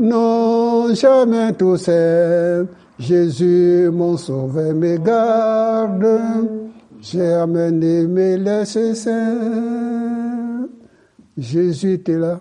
non, 0.00 0.92
jamais 0.94 1.52
tout 1.52 1.76
seul. 1.76 2.66
Jésus, 3.00 3.88
mon 3.90 4.18
sauveur, 4.18 4.74
me 4.74 4.98
garde, 4.98 6.06
jamais 7.00 7.70
ne 7.70 8.06
me 8.06 8.36
laisser 8.36 8.94
seul. 8.94 10.68
Jésus 11.38 11.94
était 11.94 12.18
là. 12.18 12.40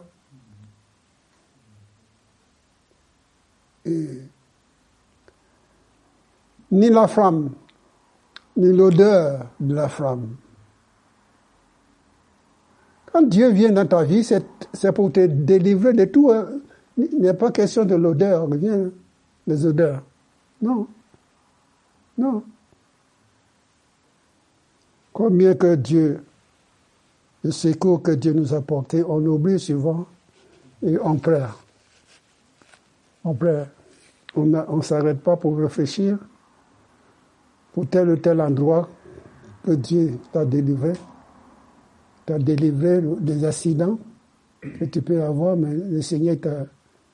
ni 6.71 6.89
la 6.89 7.07
flamme, 7.07 7.51
ni 8.57 8.75
l'odeur 8.75 9.47
de 9.61 9.73
la 9.73 9.87
flamme. 9.87 10.35
Quand 13.11 13.23
Dieu 13.23 13.49
vient 13.49 13.71
dans 13.71 13.87
ta 13.87 14.03
vie, 14.03 14.23
c'est 14.25 14.91
pour 14.91 15.11
te 15.11 15.25
délivrer 15.25 15.93
de 15.93 16.05
tout. 16.05 16.29
Hein. 16.29 16.47
Il 16.97 17.17
n'est 17.21 17.33
pas 17.33 17.49
question 17.49 17.85
de 17.85 17.95
l'odeur, 17.95 18.47
vient 18.47 18.91
les 19.47 19.65
odeurs. 19.65 20.03
Non. 20.61 20.87
Non. 22.17 22.43
Combien 25.13 25.55
que 25.55 25.75
Dieu, 25.75 26.23
le 27.43 27.51
secours 27.51 28.01
que 28.01 28.11
Dieu 28.11 28.33
nous 28.33 28.53
a 28.53 28.61
porté, 28.61 29.03
on 29.03 29.25
oublie 29.25 29.59
souvent 29.59 30.05
et 30.85 30.97
on 30.99 31.15
pleure. 31.15 31.59
On 33.23 33.33
pleure. 33.33 33.67
On 34.35 34.45
ne 34.45 34.81
s'arrête 34.81 35.21
pas 35.21 35.35
pour 35.35 35.57
réfléchir 35.57 36.17
pour 37.73 37.87
tel 37.87 38.09
ou 38.09 38.17
tel 38.17 38.41
endroit 38.41 38.89
que 39.63 39.71
Dieu 39.71 40.19
t'a 40.31 40.45
délivré. 40.45 40.93
T'a 42.25 42.39
délivré 42.39 43.01
des 43.19 43.43
accidents 43.43 43.97
que 44.61 44.85
tu 44.85 45.01
peux 45.01 45.23
avoir, 45.23 45.55
mais 45.55 45.73
le 45.73 46.01
Seigneur 46.01 46.39
t'a 46.39 46.65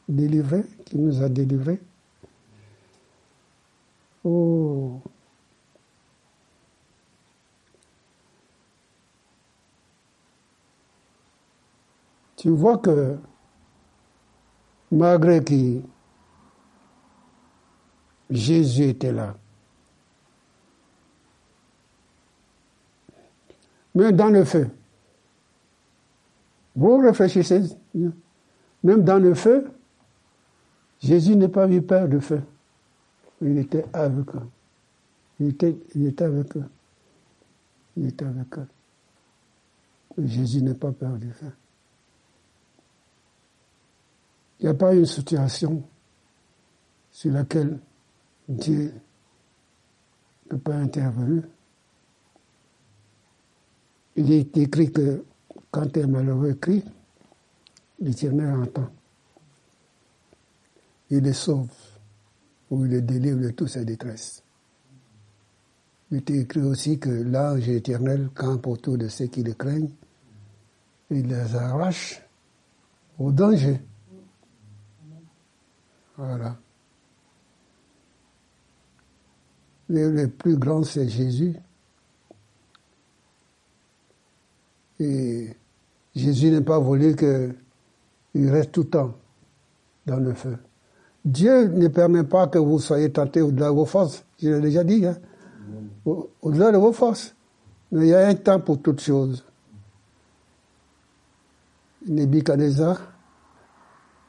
délivré, 0.08 0.64
qui 0.86 0.98
nous 0.98 1.22
a 1.22 1.30
délivrés. 1.30 1.80
Oh. 4.28 5.02
Tu 12.36 12.50
vois 12.50 12.80
que 12.80 13.20
malgré 14.92 15.44
que 15.44 15.82
Jésus 18.32 18.86
était 18.86 19.12
là, 19.12 19.36
mais 23.94 24.12
dans 24.12 24.30
le 24.30 24.44
feu. 24.44 24.70
Vous 26.76 26.98
réfléchissez, 26.98 27.62
même 28.84 29.04
dans 29.04 29.20
le 29.20 29.36
feu, 29.36 29.72
Jésus 31.00 31.36
n'a 31.36 31.48
pas 31.48 31.70
eu 31.70 31.82
peur 31.82 32.08
de 32.10 32.20
feu. 32.20 32.42
Il 33.42 33.58
était 33.58 33.86
avec 33.94 34.34
eux. 34.36 34.50
Il 35.40 35.48
était, 35.50 35.78
il 35.94 36.08
était 36.08 36.24
avec 36.24 36.56
eux. 36.56 36.70
Il 37.98 38.08
était 38.08 38.26
avec 38.26 38.58
eux. 38.58 38.68
Jésus 40.18 40.62
n'a 40.62 40.74
pas 40.74 40.92
peur 40.92 41.18
du 41.18 41.32
feu. 41.32 41.52
Il 44.60 44.64
n'y 44.64 44.70
a 44.70 44.74
pas 44.74 44.94
une 44.94 45.06
situation 45.06 45.84
sur 47.12 47.32
laquelle 47.32 47.80
Dieu 48.48 48.94
ne 50.46 50.50
peut 50.50 50.58
pas 50.58 50.76
intervenir. 50.76 51.44
Il 54.16 54.32
est 54.32 54.56
écrit 54.56 54.92
que 54.92 55.26
quand 55.72 55.98
un 55.98 56.08
malheureux 56.08 56.54
crie, 56.54 56.84
l'Éternel 58.00 58.56
entend. 58.56 58.90
Il 61.10 61.22
le 61.22 61.34
sauve 61.34 61.70
ou 62.72 62.86
il 62.86 62.92
le 62.92 63.02
délivre 63.02 63.40
de 63.40 63.50
toute 63.50 63.70
sa 63.70 63.84
détresse. 63.84 64.44
Il 66.12 66.18
est 66.18 66.30
écrit 66.30 66.62
aussi 66.62 67.00
que 67.00 67.10
l'ange 67.10 67.68
éternel 67.68 68.30
campe 68.34 68.68
autour 68.68 68.98
de 68.98 69.08
ceux 69.08 69.28
qui 69.28 69.44
le 69.44 69.54
craignent. 69.54 69.92
Il 71.10 71.28
les 71.28 71.56
arrache 71.56 72.22
au 73.18 73.32
danger. 73.32 73.82
Voilà. 76.18 76.58
le 79.88 80.28
plus 80.28 80.58
grand, 80.58 80.84
c'est 80.84 81.08
Jésus. 81.08 81.56
Et 85.00 85.50
Jésus 86.16 86.50
n'a 86.50 86.62
pas 86.62 86.80
voulu 86.80 87.16
qu'il 87.16 88.50
reste 88.50 88.72
tout 88.72 88.84
le 88.84 88.90
temps 88.90 89.18
dans 90.06 90.18
le 90.18 90.34
feu. 90.34 90.58
Dieu 91.26 91.68
ne 91.70 91.88
permet 91.88 92.24
pas 92.24 92.48
que 92.48 92.60
vous 92.60 92.80
soyez 92.80 93.12
tentés 93.12 93.42
au-delà 93.42 93.70
de 93.70 93.74
vos 93.74 93.86
forces. 93.86 94.24
Je 94.40 94.50
l'ai 94.50 94.62
déjà 94.62 94.84
dit, 94.84 95.06
hein. 95.06 95.18
Au-delà 96.06 96.72
de 96.72 96.78
vos 96.78 96.94
forces. 96.94 97.36
Mais 97.92 98.06
il 98.06 98.10
y 98.10 98.14
a 98.14 98.28
un 98.28 98.36
temps 98.36 98.60
pour 98.60 98.80
toutes 98.80 99.02
choses. 99.02 99.44
Nebuchadnezzar 102.08 103.00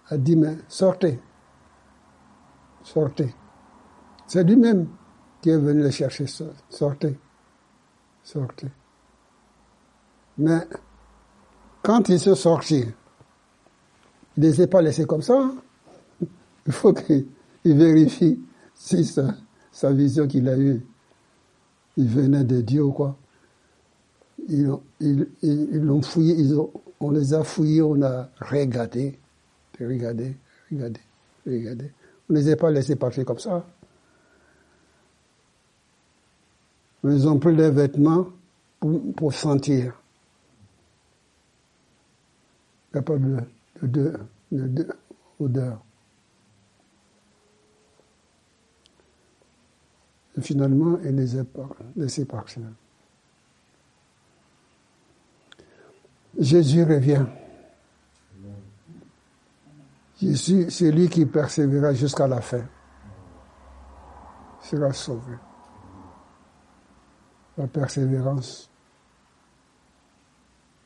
a 0.08 0.16
dit, 0.16 0.36
mais 0.36 0.56
sortez. 0.68 1.20
Sortez. 2.82 3.34
C'est 4.26 4.44
lui-même 4.44 4.88
qui 5.42 5.50
est 5.50 5.58
venu 5.58 5.82
le 5.82 5.90
chercher. 5.90 6.24
Sortez. 6.70 7.18
Sortez. 8.22 8.68
Mais 10.38 10.66
quand 11.82 12.08
il 12.08 12.18
se 12.18 12.34
sortit, 12.34 12.86
il 14.36 14.42
ne 14.42 14.48
les 14.48 14.60
a 14.62 14.66
pas 14.66 14.80
laissés 14.80 15.04
comme 15.04 15.22
ça. 15.22 15.50
Il 16.66 16.72
faut 16.72 16.92
qu'il 16.92 17.26
vérifie 17.64 18.38
si 18.74 19.04
sa, 19.04 19.92
vision 19.92 20.26
qu'il 20.26 20.48
a 20.48 20.58
eue, 20.58 20.84
il 21.96 22.08
venait 22.08 22.44
de 22.44 22.60
Dieu 22.60 22.82
ou 22.84 22.92
quoi. 22.92 23.16
ils, 24.48 24.66
l'ont 25.72 26.02
fouillé, 26.02 26.34
ils 26.34 26.58
ont, 26.58 26.70
on 27.00 27.10
les 27.10 27.34
a 27.34 27.44
fouillés, 27.44 27.82
on 27.82 28.00
a 28.02 28.28
regardé, 28.40 29.18
regardé, 29.78 30.36
regardé, 30.70 31.00
regardé. 31.46 31.92
On 32.28 32.32
ne 32.32 32.38
les 32.38 32.50
a 32.50 32.56
pas 32.56 32.70
laissés 32.70 32.96
partir 32.96 33.24
comme 33.24 33.38
ça. 33.38 33.64
ils 37.04 37.28
ont 37.28 37.38
pris 37.38 37.54
les 37.54 37.70
vêtements 37.70 38.26
pour, 39.16 39.32
sentir. 39.32 40.02
Il 42.92 42.96
n'y 42.96 42.98
a 42.98 43.02
pas 43.02 43.16
de, 43.16 43.36
de, 43.82 44.20
de, 44.50 44.88
odeur. 45.38 45.85
Finalement, 50.40 50.98
il 51.04 51.16
les 51.16 51.38
a 51.38 51.44
laissés 51.96 52.24
partir. 52.24 52.62
Jésus 56.38 56.82
revient. 56.84 57.24
Jésus, 60.20 60.70
c'est 60.70 60.90
lui 60.90 61.08
qui 61.08 61.26
persévérera 61.26 61.92
jusqu'à 61.92 62.26
la 62.26 62.40
fin, 62.40 62.64
sera 64.62 64.92
sauvé. 64.92 65.34
La 67.56 67.66
persévérance 67.66 68.70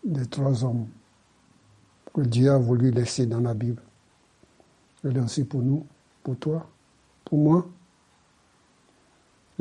des 0.04 0.26
trois 0.26 0.64
hommes 0.64 0.88
que 2.12 2.22
Dieu 2.22 2.50
a 2.50 2.58
voulu 2.58 2.90
laisser 2.90 3.26
dans 3.26 3.40
la 3.40 3.54
Bible. 3.54 3.82
Elle 5.04 5.16
est 5.16 5.20
aussi 5.20 5.44
pour 5.44 5.62
nous, 5.62 5.86
pour 6.22 6.36
toi, 6.36 6.68
pour 7.24 7.38
moi. 7.38 7.66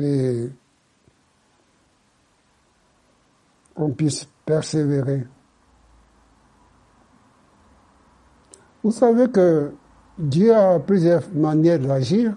Et 0.00 0.50
qu'on 3.74 3.90
puisse 3.90 4.26
persévérer 4.44 5.26
Vous 8.82 8.92
savez 8.92 9.28
que 9.30 9.72
Dieu 10.18 10.54
a 10.54 10.78
plusieurs 10.78 11.22
manières 11.34 11.78
d'agir 11.78 12.34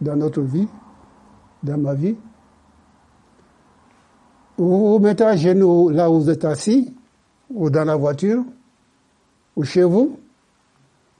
dans 0.00 0.16
notre 0.16 0.42
vie, 0.42 0.68
dans 1.62 1.78
ma 1.78 1.94
vie. 1.94 2.16
Vous 4.58 4.92
vous 4.92 4.98
mettez 4.98 5.24
à 5.24 5.36
genoux 5.36 5.88
là 5.88 6.10
où 6.10 6.20
vous 6.20 6.30
êtes 6.30 6.44
assis, 6.44 6.94
ou 7.48 7.70
dans 7.70 7.84
la 7.84 7.96
voiture, 7.96 8.44
ou 9.54 9.64
chez 9.64 9.84
vous. 9.84 10.18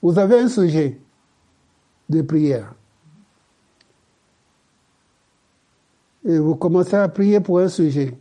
Vous 0.01 0.17
avez 0.19 0.41
un 0.41 0.47
sujet 0.47 0.99
de 2.09 2.21
prière. 2.21 2.76
Et 6.27 6.37
vous 6.37 6.55
commencez 6.55 6.97
à 6.97 7.07
prier 7.07 7.39
pour 7.39 7.59
un 7.59 7.69
sujet. 7.69 8.13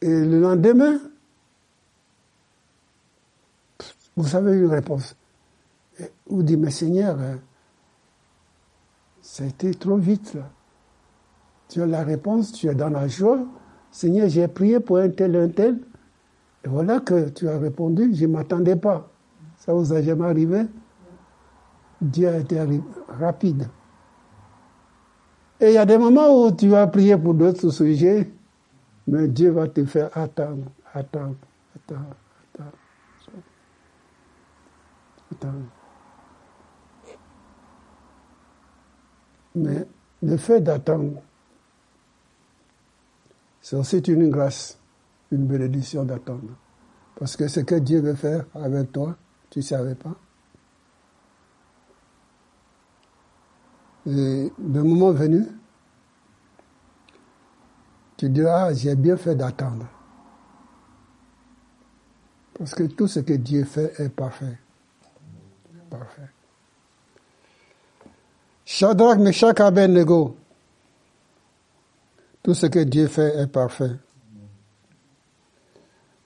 Et 0.00 0.08
le 0.08 0.40
lendemain, 0.40 0.98
vous 4.16 4.34
avez 4.34 4.56
une 4.56 4.66
réponse. 4.66 5.14
vous 6.26 6.42
dites, 6.42 6.58
mais 6.58 6.70
Seigneur, 6.70 7.20
hein, 7.20 7.38
ça 9.20 9.44
a 9.44 9.46
été 9.46 9.74
trop 9.74 9.98
vite. 9.98 10.38
Tu 11.68 11.82
as 11.82 11.86
la 11.86 12.02
réponse, 12.02 12.52
tu 12.52 12.68
es 12.68 12.74
dans 12.74 12.88
la 12.88 13.06
joie. 13.06 13.44
Seigneur, 13.90 14.26
j'ai 14.26 14.48
prié 14.48 14.80
pour 14.80 14.96
un 14.96 15.10
tel, 15.10 15.36
un 15.36 15.50
tel. 15.50 15.80
Et 16.64 16.68
voilà 16.68 16.98
que 17.00 17.28
tu 17.28 17.46
as 17.46 17.58
répondu, 17.58 18.14
je 18.14 18.24
ne 18.24 18.32
m'attendais 18.32 18.76
pas. 18.76 19.10
Ça 19.58 19.74
vous 19.74 19.92
a 19.92 20.00
jamais 20.00 20.24
arrivé? 20.24 20.62
Dieu 22.00 22.26
a 22.26 22.38
été 22.38 22.58
rapide. 23.06 23.68
Et 25.60 25.68
il 25.68 25.74
y 25.74 25.78
a 25.78 25.84
des 25.84 25.98
moments 25.98 26.46
où 26.46 26.50
tu 26.52 26.74
as 26.74 26.86
prié 26.86 27.18
pour 27.18 27.34
d'autres 27.34 27.68
sujets, 27.68 28.30
mais 29.06 29.28
Dieu 29.28 29.50
va 29.50 29.68
te 29.68 29.84
faire 29.84 30.08
attendre, 30.16 30.64
attendre, 30.94 31.36
attendre. 31.76 32.16
Mais 39.54 39.86
le 40.22 40.36
fait 40.36 40.60
d'attendre, 40.60 41.20
c'est 43.60 43.76
aussi 43.76 43.98
une 43.98 44.30
grâce, 44.30 44.78
une 45.30 45.46
bénédiction 45.46 46.04
d'attendre. 46.04 46.56
Parce 47.18 47.36
que 47.36 47.48
ce 47.48 47.60
que 47.60 47.74
Dieu 47.74 48.00
veut 48.00 48.14
faire 48.14 48.46
avec 48.54 48.92
toi, 48.92 49.16
tu 49.50 49.58
ne 49.58 49.64
savais 49.64 49.94
pas. 49.94 50.14
Et 54.06 54.52
le 54.58 54.82
moment 54.82 55.12
venu, 55.12 55.46
tu 58.16 58.28
diras, 58.28 58.66
ah, 58.66 58.74
j'ai 58.74 58.96
bien 58.96 59.16
fait 59.16 59.34
d'attendre. 59.34 59.86
Parce 62.58 62.74
que 62.74 62.84
tout 62.84 63.08
ce 63.08 63.20
que 63.20 63.34
Dieu 63.34 63.64
fait 63.64 63.92
est 63.98 64.10
parfait 64.10 64.58
parfait. 65.90 66.30
Shadrach, 68.64 69.18
Meshach, 69.18 69.60
Abednego. 69.60 70.36
Tout 72.42 72.54
ce 72.54 72.66
que 72.66 72.78
Dieu 72.78 73.08
fait 73.08 73.36
est 73.36 73.48
parfait. 73.48 73.96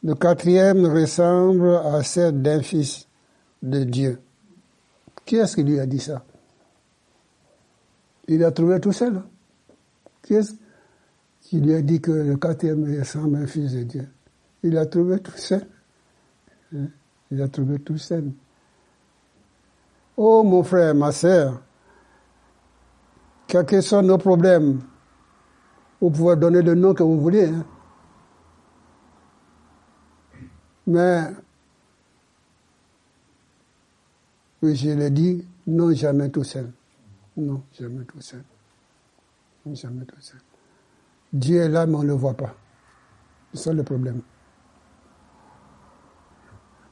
Le 0.02 0.14
quatrième 0.14 0.87
ressemble 0.87 1.76
à 1.76 2.02
celle 2.02 2.42
d'un 2.42 2.62
fils 2.62 3.08
de 3.62 3.82
Dieu. 3.84 4.20
Qui 5.24 5.37
est-ce 5.37 5.56
qui 5.56 5.64
lui 5.64 5.80
a 5.80 5.87
dit 5.87 5.98
ça? 5.98 6.22
Il 8.28 8.42
a 8.44 8.50
trouvé 8.50 8.80
tout 8.80 8.92
seul. 8.92 9.22
Qui 10.22 10.34
est-ce 10.34 10.54
qui 11.40 11.60
lui 11.60 11.74
a 11.74 11.82
dit 11.82 12.00
que 12.00 12.10
le 12.10 12.37
quatrième 12.37 12.98
ressemble 12.98 13.37
à 13.37 13.40
un 13.40 13.46
fils 13.46 13.72
de 13.72 13.82
Dieu? 13.82 14.08
Il 14.62 14.76
a 14.78 14.87
trouvé 14.87 15.20
tout 15.20 15.37
seul. 15.37 15.66
Hein? 16.74 16.87
Il 17.30 17.42
a 17.42 17.48
trouvé 17.48 17.78
tout 17.80 17.98
seul. 17.98 18.30
Oh 20.16 20.42
mon 20.42 20.62
frère, 20.62 20.94
ma 20.94 21.10
sœur, 21.10 21.60
quels 23.46 23.66
que 23.66 23.80
soient 23.80 24.02
nos 24.02 24.18
problèmes, 24.18 24.80
vous 26.00 26.10
pouvez 26.10 26.37
donner 26.37 26.62
le 26.62 26.74
nom 26.74 26.94
que 26.94 27.02
vous 27.02 27.20
voulez. 27.20 27.46
Hein. 27.46 27.64
Mais, 30.87 31.30
je 34.62 34.90
l'ai 34.90 35.10
dit, 35.10 35.44
non, 35.66 35.92
jamais 35.92 36.30
tout 36.30 36.44
seul. 36.44 36.70
Non, 37.36 37.62
jamais 37.72 38.04
tout 38.04 38.20
seul. 38.20 38.44
Jamais 39.72 40.04
tout 40.04 40.20
seul. 40.20 40.40
Dieu 41.32 41.62
est 41.62 41.68
là, 41.68 41.86
mais 41.86 41.96
on 41.96 42.02
ne 42.02 42.08
le 42.08 42.14
voit 42.14 42.34
pas. 42.34 42.54
C'est 43.52 43.64
ça 43.64 43.72
le 43.72 43.82
problème. 43.82 44.20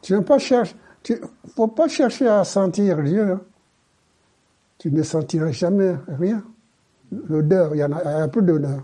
Tu 0.00 0.14
n'as 0.14 0.22
pas 0.22 0.38
cherché. 0.38 0.74
Il 1.08 1.20
ne 1.20 1.50
faut 1.50 1.68
pas 1.68 1.88
chercher 1.88 2.28
à 2.28 2.44
sentir 2.44 3.02
Dieu. 3.02 3.32
Hein. 3.32 3.40
Tu 4.78 4.90
ne 4.90 5.02
sentiras 5.02 5.52
jamais 5.52 5.96
rien. 6.08 6.44
L'odeur, 7.10 7.74
il 7.74 7.78
y 7.78 7.84
en 7.84 7.92
a, 7.92 8.26
peu 8.28 8.42
d'odeur. 8.42 8.82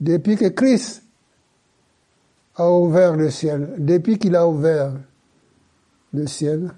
Depuis 0.00 0.36
que 0.36 0.46
Christ 0.46 1.04
a 2.56 2.70
ouvert 2.70 3.16
le 3.16 3.30
ciel, 3.30 3.74
depuis 3.78 4.18
qu'il 4.18 4.36
a 4.36 4.46
ouvert 4.46 4.92
le 6.12 6.26
ciel, 6.26 6.70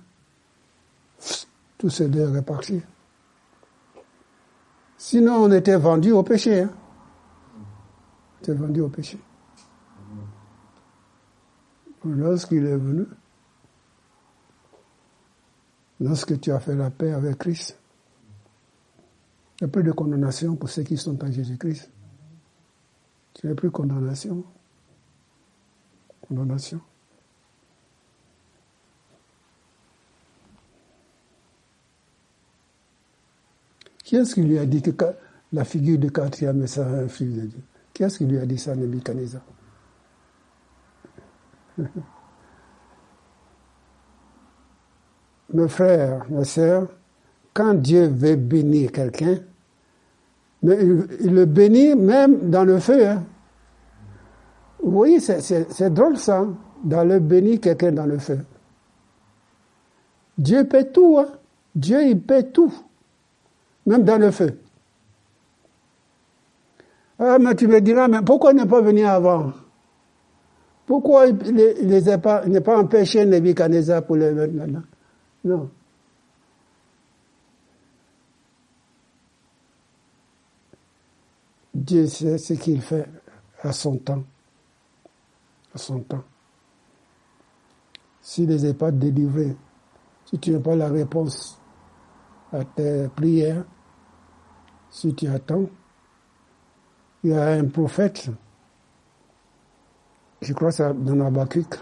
tout 1.78 1.90
ce 1.90 2.04
odeur 2.04 2.36
est 2.36 2.42
parti. 2.42 2.82
Sinon, 5.04 5.42
on 5.42 5.50
était 5.50 5.76
vendu 5.76 6.12
au 6.12 6.22
péché. 6.22 6.60
Hein. 6.60 6.70
On 7.58 8.38
était 8.40 8.54
vendu 8.54 8.80
au 8.82 8.88
péché. 8.88 9.18
Lorsqu'il 12.04 12.64
est 12.64 12.76
venu, 12.76 13.06
lorsque 15.98 16.38
tu 16.40 16.52
as 16.52 16.60
fait 16.60 16.76
la 16.76 16.90
paix 16.90 17.12
avec 17.12 17.36
Christ. 17.38 17.76
Il 19.60 19.64
n'y 19.64 19.70
a 19.70 19.72
plus 19.72 19.82
de 19.82 19.90
condamnation 19.90 20.54
pour 20.54 20.68
ceux 20.68 20.84
qui 20.84 20.96
sont 20.96 21.20
en 21.24 21.32
Jésus-Christ. 21.32 21.90
Tu 23.34 23.48
n'as 23.48 23.56
plus 23.56 23.72
condamnation. 23.72 24.44
Condamnation. 26.28 26.80
Qui 34.12 34.18
est-ce 34.18 34.34
qui 34.34 34.42
lui 34.42 34.58
a 34.58 34.66
dit 34.66 34.82
que 34.82 34.92
la 35.54 35.64
figure 35.64 35.98
de 35.98 36.10
quatrième 36.10 36.62
est 36.62 36.78
un 36.78 37.08
fils 37.08 37.34
de 37.34 37.46
Dieu? 37.46 37.60
Qui 37.94 38.02
est-ce 38.02 38.18
qui 38.18 38.26
lui 38.26 38.36
a 38.36 38.44
dit 38.44 38.58
ça, 38.58 38.76
Nebuchadnezzar? 38.76 39.40
Mes 45.54 45.66
frères, 45.66 46.26
mes 46.28 46.44
sœurs, 46.44 46.88
quand 47.54 47.72
Dieu 47.72 48.08
veut 48.08 48.36
bénir 48.36 48.92
quelqu'un, 48.92 49.38
mais 50.62 50.76
il, 50.82 51.32
le 51.32 51.46
bénit 51.46 51.94
même 51.94 52.50
dans 52.50 52.64
le 52.64 52.80
feu. 52.80 53.08
Hein. 53.08 53.24
Vous 54.82 54.90
voyez, 54.90 55.20
c'est 55.20 55.90
drôle 55.90 56.18
ça, 56.18 56.46
dans 56.84 57.04
le 57.04 57.18
bénir 57.18 57.60
quelqu'un 57.60 57.92
dans 57.92 58.04
le 58.04 58.18
feu. 58.18 58.40
Dieu 60.36 60.64
paie 60.68 60.90
tout, 60.92 61.16
hein. 61.18 61.28
Dieu 61.74 62.02
il 62.06 62.20
paie 62.20 62.50
tout, 62.50 62.74
même 63.86 64.04
dans 64.04 64.18
le 64.18 64.30
feu. 64.30 64.58
Ah, 67.18 67.38
mais 67.38 67.54
tu 67.54 67.68
me 67.68 67.80
diras, 67.80 68.08
mais 68.08 68.22
pourquoi 68.22 68.52
n'est 68.52 68.66
pas 68.66 68.80
venu 68.80 69.04
avant? 69.04 69.52
Pourquoi 70.86 71.28
il 71.28 72.20
pas, 72.20 72.42
pas 72.60 72.78
empêché 72.78 73.24
Nebuchadnezzar 73.24 74.04
pour 74.04 74.16
mettre 74.16 74.52
maintenant 74.52 74.82
Non. 75.44 75.70
Dieu 81.74 82.06
sait 82.06 82.38
ce 82.38 82.54
qu'il 82.54 82.82
fait 82.82 83.08
à 83.62 83.72
son 83.72 83.96
temps. 83.96 84.24
À 85.74 85.78
son 85.78 86.00
temps. 86.00 86.24
S'il 88.20 88.48
ne 88.48 88.54
les 88.54 88.66
a 88.66 88.74
pas 88.74 88.90
délivrés, 88.90 89.56
si 90.26 90.38
tu 90.38 90.50
n'as 90.50 90.60
pas 90.60 90.76
la 90.76 90.88
réponse 90.88 91.61
à 92.52 92.64
tes 92.64 93.08
prières, 93.08 93.64
si 94.90 95.14
tu 95.14 95.26
attends, 95.26 95.66
il 97.24 97.30
y 97.30 97.34
a 97.34 97.52
un 97.52 97.64
prophète, 97.64 98.30
je 100.40 100.52
crois 100.52 100.72
ça 100.72 100.92
dans 100.92 101.24
Habakkuk, 101.24 101.78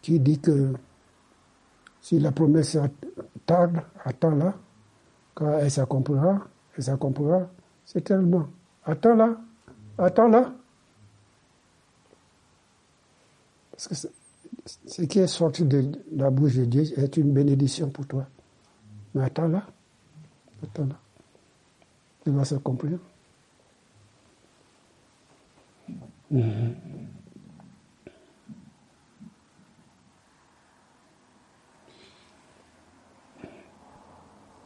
qui 0.00 0.20
dit 0.20 0.38
que 0.38 0.74
si 2.00 2.20
la 2.20 2.30
promesse 2.30 2.76
tarde, 3.46 3.80
attends 4.04 4.36
là, 4.36 4.54
quand 5.34 5.58
elle 5.58 5.70
s'accomplira, 5.70 6.46
elle 6.76 6.84
s'accomplira, 6.84 7.48
c'est 7.84 8.02
tellement. 8.02 8.46
Attends 8.84 9.14
là, 9.14 9.36
attends 9.98 10.28
là. 10.28 10.52
Parce 13.70 13.88
que 13.88 13.94
ce 14.86 15.02
qui 15.02 15.18
est 15.18 15.26
sorti 15.26 15.64
de 15.64 15.90
la 16.12 16.30
bouche 16.30 16.56
de 16.56 16.64
Dieu 16.66 16.82
est 16.98 17.16
une 17.16 17.32
bénédiction 17.32 17.88
pour 17.90 18.06
toi. 18.06 18.26
Mais 19.14 19.24
attends 19.24 19.48
là, 19.48 19.66
attends 20.62 20.86
là. 20.86 20.98
Il 22.26 22.32
va 22.32 22.44
s'accomplir. 22.44 22.98
Mm-hmm. 26.32 26.74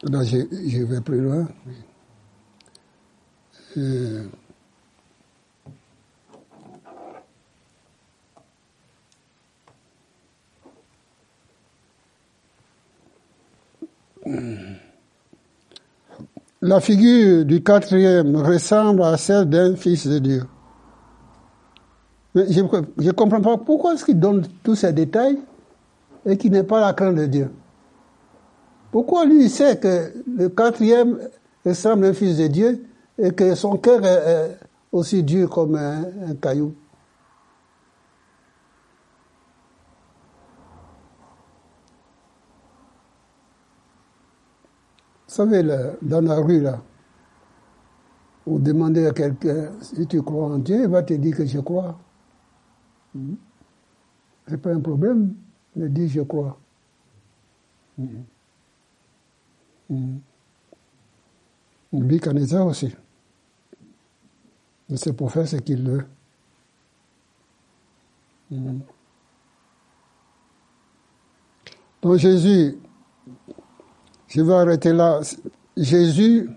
Là, 0.05 0.23
je, 0.23 0.37
je, 0.69 0.83
vais 0.85 1.01
plus 1.01 1.21
loin. 1.21 1.49
Euh, 3.77 4.29
La 16.61 16.81
figure 16.81 17.45
du 17.45 17.63
quatrième 17.63 18.37
ressemble 18.37 19.03
à 19.03 19.17
celle 19.17 19.49
d'un 19.49 19.77
fils 19.77 20.07
de 20.07 20.19
Dieu. 20.19 20.43
Je 22.35 22.61
ne 22.61 23.11
comprends 23.13 23.41
pas 23.41 23.57
pourquoi 23.57 23.95
est-ce 23.95 24.05
qu'il 24.05 24.19
donne 24.19 24.45
tous 24.63 24.75
ces 24.75 24.93
détails 24.93 25.39
et 26.27 26.37
qu'il 26.37 26.53
n'est 26.53 26.65
pas 26.65 26.81
la 26.81 26.93
crainte 26.93 27.15
de 27.15 27.27
Dieu. 27.27 27.51
Pourquoi 28.91 29.25
lui 29.25 29.45
il 29.45 29.51
sait 29.51 29.79
que 29.79 30.13
le 30.37 30.49
quatrième 30.49 31.19
ressemble 31.65 32.07
à 32.07 32.09
un 32.09 32.13
fils 32.13 32.39
de 32.39 32.47
Dieu 32.47 32.85
et 33.19 33.31
que 33.33 33.55
son 33.55 33.77
cœur 33.77 34.05
est 34.05 34.59
aussi 34.93 35.23
dur 35.23 35.51
comme 35.51 35.77
un, 35.77 36.05
caillou? 36.41 36.75
Vous 45.29 45.35
savez, 45.35 45.63
dans 46.01 46.23
la 46.23 46.37
rue, 46.37 46.61
là, 46.63 46.83
vous 48.47 48.59
demandez 48.59 49.07
à 49.07 49.13
quelqu'un 49.13 49.71
si 49.83 50.07
tu 50.07 50.23
crois 50.23 50.47
en 50.47 50.59
Dieu, 50.59 50.85
il 50.85 50.89
va 50.89 51.03
te 51.03 51.13
dire 51.13 51.37
que 51.37 51.45
je 51.45 51.59
crois. 51.61 51.99
Hmm? 53.15 53.35
C'est 54.47 54.57
pas 54.57 54.73
un 54.73 54.81
problème 54.81 55.35
de 55.77 55.87
dire 55.89 56.09
je 56.09 56.23
crois. 56.23 56.59
Ça 62.47 62.65
aussi. 62.65 62.95
Mais 64.89 64.97
c'est 64.97 65.13
pour 65.13 65.31
faire 65.31 65.47
ce 65.47 65.57
qu'il 65.57 65.87
veut. 65.87 66.07
Hmm. 68.51 68.79
Donc 72.01 72.17
Jésus, 72.17 72.79
je 74.29 74.43
vais 74.43 74.55
arrêter 74.55 74.93
là. 74.93 75.21
Jésus, 75.77 76.51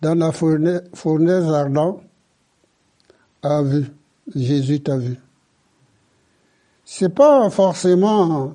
dans 0.00 0.18
la 0.18 0.32
fournaise 0.32 1.52
ardente, 1.52 2.02
a 3.42 3.62
vu. 3.62 3.86
Jésus 4.34 4.80
t'a 4.80 4.96
vu. 4.96 5.16
C'est 6.84 7.14
pas 7.14 7.50
forcément 7.50 8.54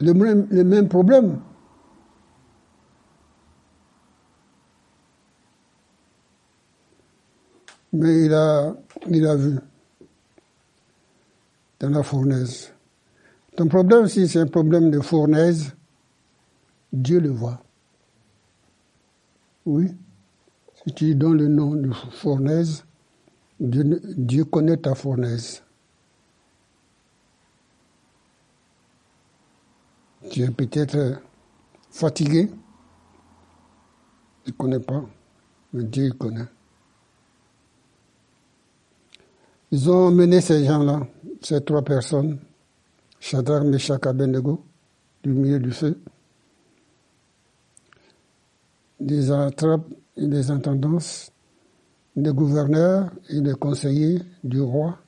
le 0.00 0.14
même, 0.14 0.46
le 0.50 0.64
même 0.64 0.88
problème. 0.88 1.40
Mais 7.92 8.24
il 8.24 8.34
a, 8.34 8.74
il 9.08 9.26
a 9.26 9.36
vu 9.36 9.58
dans 11.80 11.90
la 11.90 12.02
fournaise. 12.02 12.72
Ton 13.60 13.68
problème, 13.68 14.08
si 14.08 14.26
c'est 14.26 14.38
un 14.38 14.46
problème 14.46 14.90
de 14.90 15.00
fournaise, 15.00 15.76
Dieu 16.94 17.20
le 17.20 17.28
voit. 17.28 17.62
Oui. 19.66 19.88
Si 20.76 20.94
tu 20.94 21.14
donnes 21.14 21.36
le 21.36 21.48
nom 21.48 21.74
de 21.74 21.92
fournaise, 21.92 22.86
Dieu, 23.60 24.46
connaît 24.46 24.78
ta 24.78 24.94
fournaise. 24.94 25.62
Tu 30.30 30.40
es 30.40 30.50
peut-être 30.50 31.20
fatigué, 31.90 32.48
il 34.46 34.52
ne 34.52 34.56
connaît 34.56 34.80
pas, 34.80 35.04
mais 35.74 35.84
Dieu 35.84 36.12
connaît. 36.12 36.48
Ils 39.70 39.90
ont 39.90 40.06
emmené 40.06 40.40
ces 40.40 40.64
gens-là, 40.64 41.06
ces 41.42 41.62
trois 41.62 41.82
personnes, 41.82 42.38
Shadrach, 43.20 43.64
Meshach, 43.64 44.06
Abednego, 44.06 44.64
du 45.22 45.30
milieu 45.30 45.58
du 45.60 45.70
feu. 45.70 46.00
Des 48.98 49.30
attrapes 49.30 49.86
et 50.16 50.26
des 50.26 50.50
intendances, 50.50 51.30
des 52.16 52.32
gouverneurs 52.32 53.10
et 53.28 53.42
des 53.42 53.52
conseillers 53.52 54.22
du 54.42 54.62
roi 54.62 54.98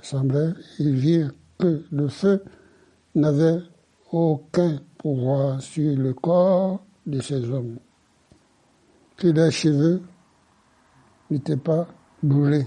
semblaient, 0.00 0.52
ils 0.80 0.94
virent 0.96 1.32
que 1.58 1.84
le 1.92 2.08
feu 2.08 2.42
n'avait 3.14 3.60
aucun 4.10 4.80
pouvoir 4.98 5.62
sur 5.62 5.96
le 5.96 6.12
corps 6.12 6.84
de 7.06 7.20
ces 7.20 7.48
hommes, 7.50 7.78
que 9.16 9.28
leurs 9.28 9.52
cheveux 9.52 10.02
n'étaient 11.30 11.56
pas 11.56 11.86
brûlés, 12.22 12.66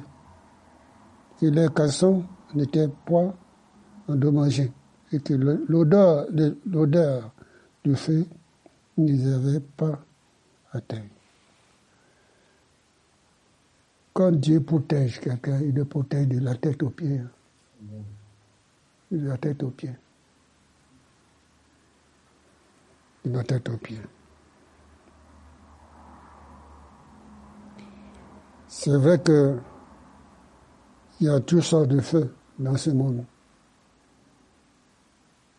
que 1.39 1.47
leurs 1.47 1.73
caleçons 1.73 2.23
n'étaient 2.53 2.89
pas 3.05 3.35
endommagés 4.07 4.71
et 5.13 5.19
que 5.19 5.33
l'odeur 5.33 7.31
du 7.83 7.95
feu 7.95 8.25
ne 8.97 9.07
les 9.07 9.31
avait 9.31 9.59
pas 9.59 9.99
atteints. 10.71 11.07
Quand 14.13 14.31
Dieu 14.31 14.61
protège 14.61 15.19
quelqu'un, 15.19 15.59
il 15.61 15.73
le 15.73 15.85
protège 15.85 16.27
de 16.27 16.39
la 16.39 16.55
tête 16.55 16.83
aux 16.83 16.89
pieds. 16.89 17.21
De 19.11 19.27
la 19.27 19.37
tête 19.37 19.61
aux 19.63 19.69
pieds. 19.69 19.95
De 23.25 23.31
la 23.31 23.43
tête 23.43 23.69
aux 23.69 23.77
pieds. 23.77 24.01
C'est 28.67 28.97
vrai 28.97 29.21
que 29.21 29.59
il 31.19 31.27
y 31.27 31.29
a 31.29 31.39
toutes 31.39 31.61
sortes 31.61 31.89
de 31.89 32.01
feux 32.01 32.35
dans 32.59 32.75
ce 32.75 32.89
monde. 32.89 33.23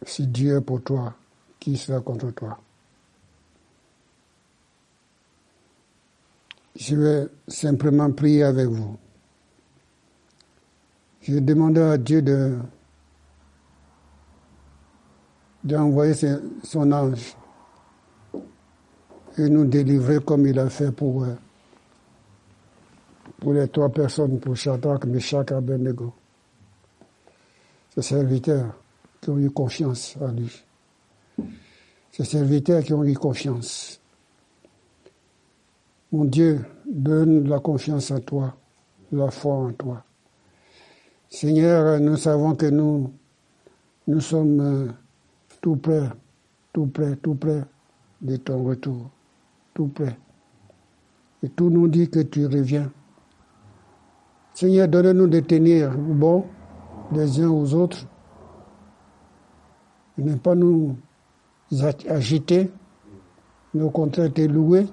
Si 0.06 0.26
Dieu 0.26 0.56
est 0.56 0.60
pour 0.60 0.82
toi, 0.82 1.14
qui 1.58 1.76
sera 1.76 2.00
contre 2.00 2.30
toi? 2.32 2.58
Je 6.76 6.96
vais 6.96 7.28
simplement 7.48 8.10
prier 8.10 8.42
avec 8.42 8.66
vous. 8.66 8.98
Je 11.22 11.34
vais 11.34 11.40
demander 11.40 11.80
à 11.80 11.96
Dieu 11.96 12.20
de 12.20 12.58
d'envoyer 15.62 16.12
son 16.62 16.92
ange 16.92 17.34
et 19.38 19.48
nous 19.48 19.64
délivrer 19.64 20.20
comme 20.20 20.46
il 20.46 20.58
a 20.58 20.68
fait 20.68 20.92
pour, 20.92 21.24
euh, 21.24 21.34
pour 23.40 23.54
les 23.54 23.66
trois 23.68 23.88
personnes, 23.88 24.38
pour 24.38 24.54
Shadrach, 24.54 25.06
Meshach 25.06 25.50
Abednego. 25.52 26.12
Ces 27.94 28.02
serviteurs 28.02 28.74
qui 29.24 29.30
ont 29.30 29.38
eu 29.38 29.50
confiance 29.50 30.16
en 30.20 30.28
lui. 30.28 30.64
Ces 32.12 32.24
serviteurs 32.24 32.82
qui 32.84 32.92
ont 32.92 33.04
eu 33.04 33.14
confiance. 33.14 34.00
Mon 36.12 36.26
Dieu, 36.26 36.64
donne 36.86 37.48
la 37.48 37.58
confiance 37.58 38.10
en 38.10 38.20
toi, 38.20 38.54
la 39.10 39.30
foi 39.30 39.54
en 39.54 39.72
toi. 39.72 40.04
Seigneur, 41.28 41.98
nous 41.98 42.16
savons 42.16 42.54
que 42.54 42.66
nous, 42.66 43.10
nous 44.06 44.20
sommes 44.20 44.60
euh, 44.60 44.88
tout 45.60 45.76
près, 45.76 46.08
tout 46.72 46.86
près, 46.86 47.16
tout 47.16 47.34
près 47.34 47.64
de 48.20 48.36
ton 48.36 48.62
retour, 48.62 49.10
tout 49.72 49.88
près. 49.88 50.16
Et 51.42 51.48
tout 51.48 51.70
nous 51.70 51.88
dit 51.88 52.08
que 52.08 52.20
tu 52.20 52.46
reviens. 52.46 52.92
Seigneur, 54.52 54.86
donne-nous 54.86 55.26
de 55.26 55.40
tenir 55.40 55.96
bon 55.96 56.44
les 57.12 57.40
uns 57.40 57.48
aux 57.48 57.74
autres, 57.74 58.06
ne 60.18 60.36
pas 60.36 60.54
nous 60.54 60.96
agiter, 62.08 62.70
mais 63.72 63.82
au 63.82 63.90
contraire 63.90 64.32
te 64.32 64.42
louer, 64.42 64.86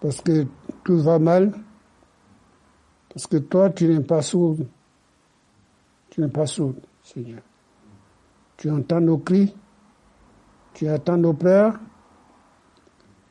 parce 0.00 0.20
que 0.20 0.46
tout 0.84 0.98
va 0.98 1.18
mal, 1.18 1.52
parce 3.08 3.26
que 3.26 3.36
toi, 3.38 3.70
tu 3.70 3.88
n'es 3.88 4.00
pas 4.00 4.22
sourd. 4.22 4.56
Tu 6.10 6.20
n'es 6.20 6.28
pas 6.28 6.46
sourd, 6.46 6.74
Seigneur. 7.02 7.40
Tu 8.56 8.70
entends 8.70 9.00
nos 9.00 9.18
cris, 9.18 9.54
tu 10.74 10.88
attends 10.88 11.16
nos 11.16 11.32
pleurs, 11.32 11.78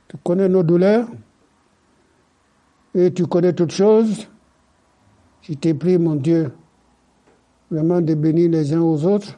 tu 0.07 0.17
connais 0.17 0.47
nos 0.47 0.63
douleurs, 0.63 1.07
et 2.93 3.13
tu 3.13 3.25
connais 3.27 3.53
toutes 3.53 3.71
choses. 3.71 4.27
Je 5.41 5.53
t'ai 5.53 5.73
pris, 5.73 5.97
mon 5.97 6.15
Dieu, 6.15 6.51
vraiment 7.69 8.01
de 8.01 8.13
bénir 8.13 8.49
les 8.49 8.73
uns 8.73 8.81
aux 8.81 9.05
autres, 9.05 9.37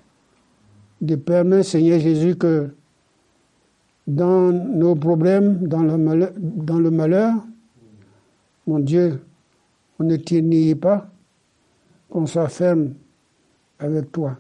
de 1.02 1.16
permettre, 1.16 1.70
Seigneur 1.70 2.00
Jésus, 2.00 2.36
que 2.36 2.70
dans 4.08 4.52
nos 4.52 4.96
problèmes, 4.96 5.68
dans 5.68 5.84
le 5.84 6.92
malheur, 6.92 7.36
mon 8.68 8.80
Dieu, 8.80 9.22
on 10.00 10.04
ne 10.04 10.16
t'y 10.16 10.76
pas, 10.76 11.10
qu'on 12.10 12.26
soit 12.26 12.50
ferme 12.50 12.94
avec 13.80 14.12
toi. 14.12 14.38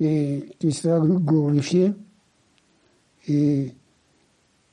Et 0.00 0.44
tu 0.58 0.70
seras 0.72 1.00
glorifié 1.00 1.92
et 3.28 3.72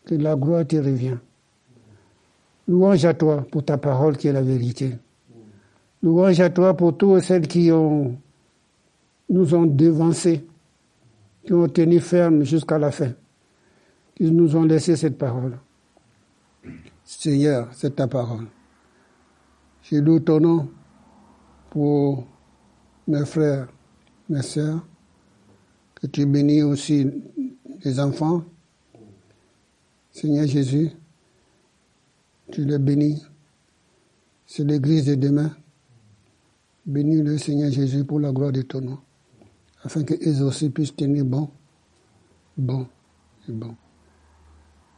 que 0.05 0.15
la 0.15 0.35
gloire 0.35 0.67
te 0.67 0.75
revient. 0.75 1.17
Louange 2.67 3.05
à 3.05 3.13
toi 3.13 3.45
pour 3.49 3.63
ta 3.63 3.77
parole 3.77 4.17
qui 4.17 4.27
est 4.27 4.33
la 4.33 4.41
vérité. 4.41 4.91
Louange 6.01 6.39
à 6.39 6.49
toi 6.49 6.75
pour 6.75 6.97
tous 6.97 7.19
celles 7.21 7.47
qui 7.47 7.71
ont, 7.71 8.15
nous 9.29 9.55
ont 9.55 9.65
devancés, 9.65 10.45
qui 11.45 11.53
ont 11.53 11.67
tenu 11.67 11.99
ferme 11.99 12.43
jusqu'à 12.43 12.77
la 12.77 12.91
fin. 12.91 13.11
Ils 14.19 14.35
nous 14.35 14.55
ont 14.55 14.63
laissé 14.63 14.95
cette 14.95 15.17
parole. 15.17 15.57
Seigneur, 17.03 17.69
c'est 17.73 17.95
ta 17.95 18.07
parole. 18.07 18.47
Je 19.81 19.97
loue 19.97 20.19
ton 20.19 20.39
nom 20.39 20.69
pour 21.69 22.25
mes 23.07 23.25
frères, 23.25 23.67
mes 24.29 24.41
sœurs, 24.41 24.85
que 25.95 26.07
tu 26.07 26.25
bénis 26.25 26.63
aussi 26.63 27.11
les 27.83 27.99
enfants. 27.99 28.43
Seigneur 30.11 30.47
Jésus, 30.47 30.91
tu 32.51 32.63
les 32.63 32.77
bénis. 32.77 33.21
C'est 34.45 34.63
l'église 34.63 35.05
de 35.05 35.15
demain. 35.15 35.51
Bénis 36.85 37.21
le 37.21 37.37
Seigneur 37.37 37.71
Jésus 37.71 38.05
pour 38.05 38.19
la 38.19 38.31
gloire 38.31 38.51
de 38.51 38.61
ton 38.61 38.81
nom, 38.81 38.99
afin 39.83 40.03
qu'ils 40.03 40.41
aussi 40.41 40.69
puissent 40.69 40.95
tenir 40.95 41.25
bon, 41.25 41.49
bon 42.57 42.87
et 43.47 43.51
bon. 43.51 43.75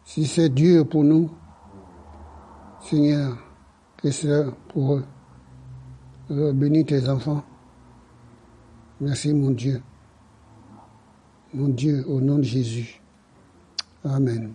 Si 0.05 0.25
c'est 0.25 0.49
Dieu 0.49 0.85
pour 0.85 1.03
nous, 1.03 1.31
Seigneur, 2.81 3.37
que 3.97 4.11
c'est 4.11 4.45
pour 4.69 4.95
eux. 4.95 5.05
Bénis 6.53 6.85
tes 6.85 7.07
enfants. 7.09 7.43
Merci 9.01 9.33
mon 9.33 9.51
Dieu. 9.51 9.81
Mon 11.53 11.69
Dieu, 11.69 12.03
au 12.07 12.21
nom 12.21 12.37
de 12.37 12.43
Jésus. 12.43 13.01
Amen. 14.03 14.53